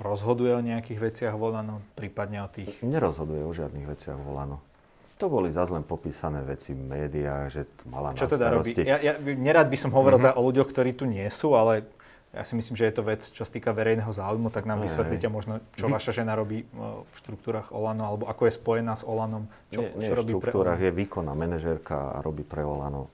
rozhoduje 0.00 0.56
o 0.56 0.62
nejakých 0.64 1.00
veciach 1.04 1.34
volano, 1.36 1.84
prípadne 1.98 2.40
o 2.42 2.48
tých... 2.48 2.80
Nerozhoduje 2.80 3.44
o 3.44 3.52
žiadnych 3.52 3.86
veciach 3.86 4.16
volano. 4.16 4.64
To 5.18 5.26
boli 5.26 5.50
zase 5.50 5.74
len 5.74 5.82
popísané 5.82 6.46
veci 6.46 6.70
v 6.70 6.78
médiách, 6.78 7.44
že 7.50 7.62
mala 7.90 8.14
Čo 8.14 8.30
teda 8.30 8.54
robí? 8.54 8.70
Ja, 8.86 9.02
ja 9.02 9.18
nerád 9.18 9.66
by 9.66 9.74
som 9.74 9.90
hovoril 9.90 10.22
mm-hmm. 10.22 10.38
o 10.38 10.46
ľuďoch, 10.46 10.70
ktorí 10.70 10.94
tu 10.94 11.10
nie 11.10 11.26
sú, 11.26 11.58
ale 11.58 11.82
ja 12.28 12.44
si 12.44 12.52
myslím, 12.60 12.76
že 12.76 12.84
je 12.84 12.94
to 12.94 13.02
vec, 13.08 13.24
čo 13.24 13.40
sa 13.40 13.48
týka 13.48 13.72
verejného 13.72 14.12
záujmu, 14.12 14.52
tak 14.52 14.68
nám 14.68 14.84
vysvetlíte 14.84 15.32
možno, 15.32 15.64
čo 15.80 15.88
Vy... 15.88 15.96
vaša 15.96 16.12
žena 16.12 16.36
robí 16.36 16.60
e, 16.60 16.66
v 17.02 17.14
štruktúrach 17.24 17.72
Olano, 17.72 18.04
alebo 18.04 18.24
ako 18.28 18.48
je 18.48 18.52
spojená 18.52 18.92
s 18.92 19.02
Olanom. 19.08 19.48
Čo, 19.72 19.80
nie, 19.80 19.88
nie 19.96 20.08
čo 20.08 20.12
robí 20.12 20.36
v 20.36 20.44
štruktúrach 20.44 20.76
je 20.76 20.92
výkonná 20.92 21.32
manažérka 21.32 21.96
a 21.96 22.18
robí 22.20 22.44
pre 22.44 22.60
Olano. 22.60 23.08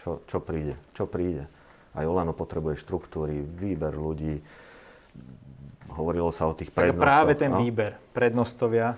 Čo, 0.00 0.24
čo 0.24 0.40
príde? 0.40 0.80
Čo 0.96 1.04
príde? 1.04 1.44
Aj 1.92 2.04
Olano 2.08 2.32
potrebuje 2.32 2.80
štruktúry, 2.80 3.44
výber 3.44 3.92
ľudí, 3.92 4.40
hovorilo 5.92 6.32
sa 6.32 6.48
o 6.48 6.56
tých 6.56 6.72
prednostoch. 6.72 7.04
práve 7.04 7.32
ten 7.36 7.52
no? 7.52 7.60
výber, 7.60 8.00
prednostovia, 8.16 8.96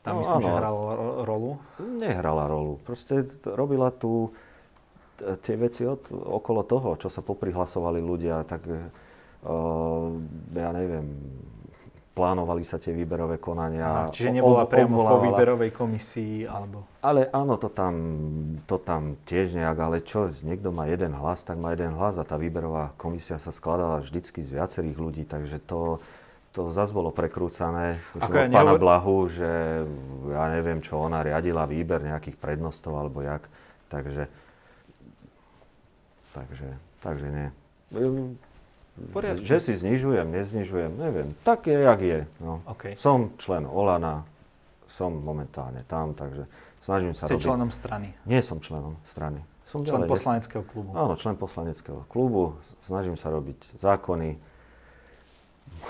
tam 0.00 0.16
no, 0.16 0.20
myslím, 0.24 0.38
áno, 0.40 0.46
že 0.46 0.50
hrala 0.54 0.82
rolu? 1.26 1.50
Nehrala 1.82 2.44
rolu. 2.48 2.78
Proste 2.86 3.26
robila 3.44 3.92
tu 3.92 4.32
tie 5.44 5.54
veci 5.60 5.84
od, 5.84 6.08
okolo 6.10 6.64
toho, 6.64 6.96
čo 6.96 7.12
sa 7.12 7.20
poprihlasovali 7.20 8.00
ľudia, 8.00 8.42
tak 8.48 8.64
uh, 8.66 10.08
ja 10.52 10.70
neviem, 10.72 11.06
plánovali 12.10 12.66
sa 12.66 12.76
tie 12.76 12.92
výberové 12.92 13.40
konania. 13.40 13.86
Aha, 13.86 14.12
čiže 14.12 14.34
nebola 14.34 14.68
priamo 14.68 15.00
vo 15.00 15.24
výberovej 15.24 15.70
komisii? 15.72 16.44
Alebo... 16.44 16.84
Ale 17.00 17.30
áno, 17.32 17.56
to 17.56 17.72
tam, 17.72 17.94
to 18.68 18.76
tam 18.76 19.16
tiež 19.24 19.56
nejak, 19.56 19.78
ale 19.78 19.96
čo, 20.04 20.28
niekto 20.44 20.68
má 20.74 20.84
jeden 20.90 21.16
hlas, 21.16 21.46
tak 21.46 21.56
má 21.56 21.72
jeden 21.72 21.96
hlas 21.96 22.20
a 22.20 22.26
tá 22.26 22.36
výberová 22.36 22.92
komisia 23.00 23.40
sa 23.40 23.54
skladala 23.54 24.04
vždycky 24.04 24.44
z 24.44 24.58
viacerých 24.58 24.98
ľudí, 25.00 25.22
takže 25.24 25.62
to, 25.64 26.02
to 26.52 26.68
zase 26.74 26.90
bolo 26.92 27.14
prekrúcané 27.14 27.96
Ako 28.18 28.36
ja 28.36 28.52
pána 28.52 28.76
nehovor... 28.76 28.82
Blahu, 28.82 29.16
že 29.30 29.50
ja 30.34 30.44
neviem, 30.50 30.82
čo 30.84 31.00
ona 31.00 31.24
riadila 31.24 31.64
výber 31.64 32.04
nejakých 32.04 32.36
prednostov 32.36 33.00
alebo 33.00 33.22
jak. 33.22 33.46
Takže, 33.90 34.28
takže, 36.34 36.68
takže 37.02 37.26
nie. 37.28 37.48
Poriadku. 39.12 39.44
Že 39.46 39.56
si 39.60 39.72
znižujem, 39.80 40.28
neznižujem, 40.28 40.92
neviem. 40.98 41.28
Tak 41.46 41.66
je, 41.66 41.78
jak 41.80 42.00
je. 42.00 42.20
No. 42.42 42.60
Okay. 42.68 42.92
Som 43.00 43.32
člen 43.40 43.64
Olana, 43.64 44.28
som 44.90 45.14
momentálne 45.16 45.86
tam, 45.88 46.12
takže 46.12 46.44
snažím 46.84 47.16
sa 47.16 47.24
Ste 47.24 47.40
robiť... 47.40 47.46
členom 47.48 47.70
strany? 47.72 48.12
Nie 48.28 48.44
som 48.44 48.60
členom 48.60 49.00
strany. 49.08 49.40
Som 49.70 49.86
člen 49.86 50.04
poslaneckého 50.04 50.66
klubu? 50.66 50.90
Áno, 50.98 51.14
člen 51.14 51.38
poslaneckého 51.38 52.02
klubu. 52.10 52.58
Snažím 52.82 53.14
sa 53.14 53.30
robiť 53.30 53.78
zákony, 53.78 54.50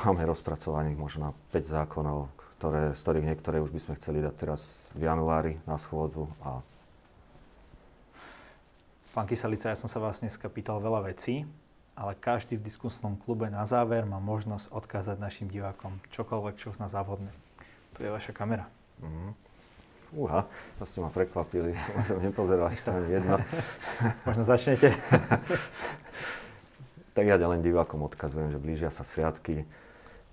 Máme 0.04 0.22
rozpracovaných 0.28 0.96
možno 0.96 1.34
5 1.50 1.66
zákonov, 1.66 2.30
ktoré, 2.60 2.92
z 2.92 3.00
ktorých 3.00 3.28
niektoré 3.32 3.56
už 3.64 3.72
by 3.72 3.80
sme 3.80 3.94
chceli 3.98 4.18
dať 4.20 4.34
teraz 4.36 4.60
v 4.94 5.08
januári 5.08 5.58
na 5.64 5.80
schôdzu. 5.80 6.28
A... 6.44 6.60
Pán 9.10 9.26
Kyselica, 9.26 9.74
ja 9.74 9.74
som 9.74 9.90
sa 9.90 9.98
vás 9.98 10.22
dneska 10.22 10.46
pýtal 10.46 10.78
veľa 10.78 11.10
vecí, 11.10 11.42
ale 11.98 12.14
každý 12.14 12.54
v 12.54 12.62
diskusnom 12.62 13.18
klube 13.18 13.50
na 13.50 13.66
záver 13.66 14.06
má 14.06 14.22
možnosť 14.22 14.70
odkázať 14.70 15.18
našim 15.18 15.50
divákom 15.50 15.98
čokoľvek, 16.14 16.54
čo 16.54 16.70
na 16.78 16.86
závodné. 16.86 17.34
Tu 17.98 18.06
je 18.06 18.10
vaša 18.14 18.30
kamera. 18.30 18.70
Mm-hmm. 19.02 19.30
Uha, 20.14 20.46
to 20.78 20.86
ste 20.86 21.02
ma 21.02 21.10
prekvapili. 21.10 21.74
Ja 21.98 22.06
som 22.06 22.22
nepozeral 22.22 22.70
sa 22.78 23.02
jedno. 23.02 23.42
Možno 24.30 24.46
začnete. 24.46 24.94
tak 27.18 27.26
ja 27.26 27.34
len 27.34 27.66
divákom 27.66 28.06
odkazujem, 28.06 28.54
že 28.54 28.62
blížia 28.62 28.94
sa 28.94 29.02
sviatky, 29.02 29.66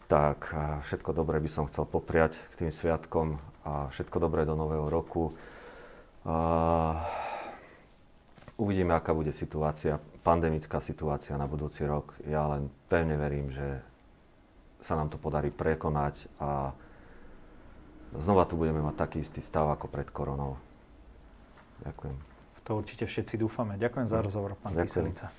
tak 0.05 0.53
všetko 0.85 1.17
dobré 1.17 1.41
by 1.41 1.49
som 1.49 1.65
chcel 1.65 1.89
popriať 1.89 2.37
k 2.53 2.61
tým 2.61 2.69
sviatkom 2.69 3.41
a 3.65 3.89
všetko 3.89 4.21
dobré 4.21 4.45
do 4.45 4.53
nového 4.53 4.85
roku. 4.85 5.33
Uvidíme, 8.57 8.93
aká 8.97 9.13
bude 9.13 9.31
situácia, 9.31 10.01
pandemická 10.25 10.81
situácia 10.81 11.37
na 11.37 11.45
budúci 11.45 11.85
rok. 11.85 12.17
Ja 12.25 12.49
len 12.49 12.73
pevne 12.89 13.15
verím, 13.15 13.53
že 13.53 13.81
sa 14.81 14.97
nám 14.97 15.09
to 15.09 15.17
podarí 15.17 15.53
prekonať 15.53 16.29
a 16.41 16.73
znova 18.17 18.45
tu 18.49 18.57
budeme 18.57 18.81
mať 18.81 18.95
taký 18.97 19.17
istý 19.21 19.41
stav 19.41 19.69
ako 19.73 19.89
pred 19.89 20.09
koronou. 20.09 20.57
Ďakujem. 21.85 22.17
V 22.57 22.59
to 22.65 22.71
určite 22.77 23.05
všetci 23.05 23.37
dúfame. 23.37 23.77
Ďakujem 23.77 24.07
za 24.09 24.19
rozhovor, 24.21 24.57
pán 24.57 24.73
Kyselica. 24.73 25.29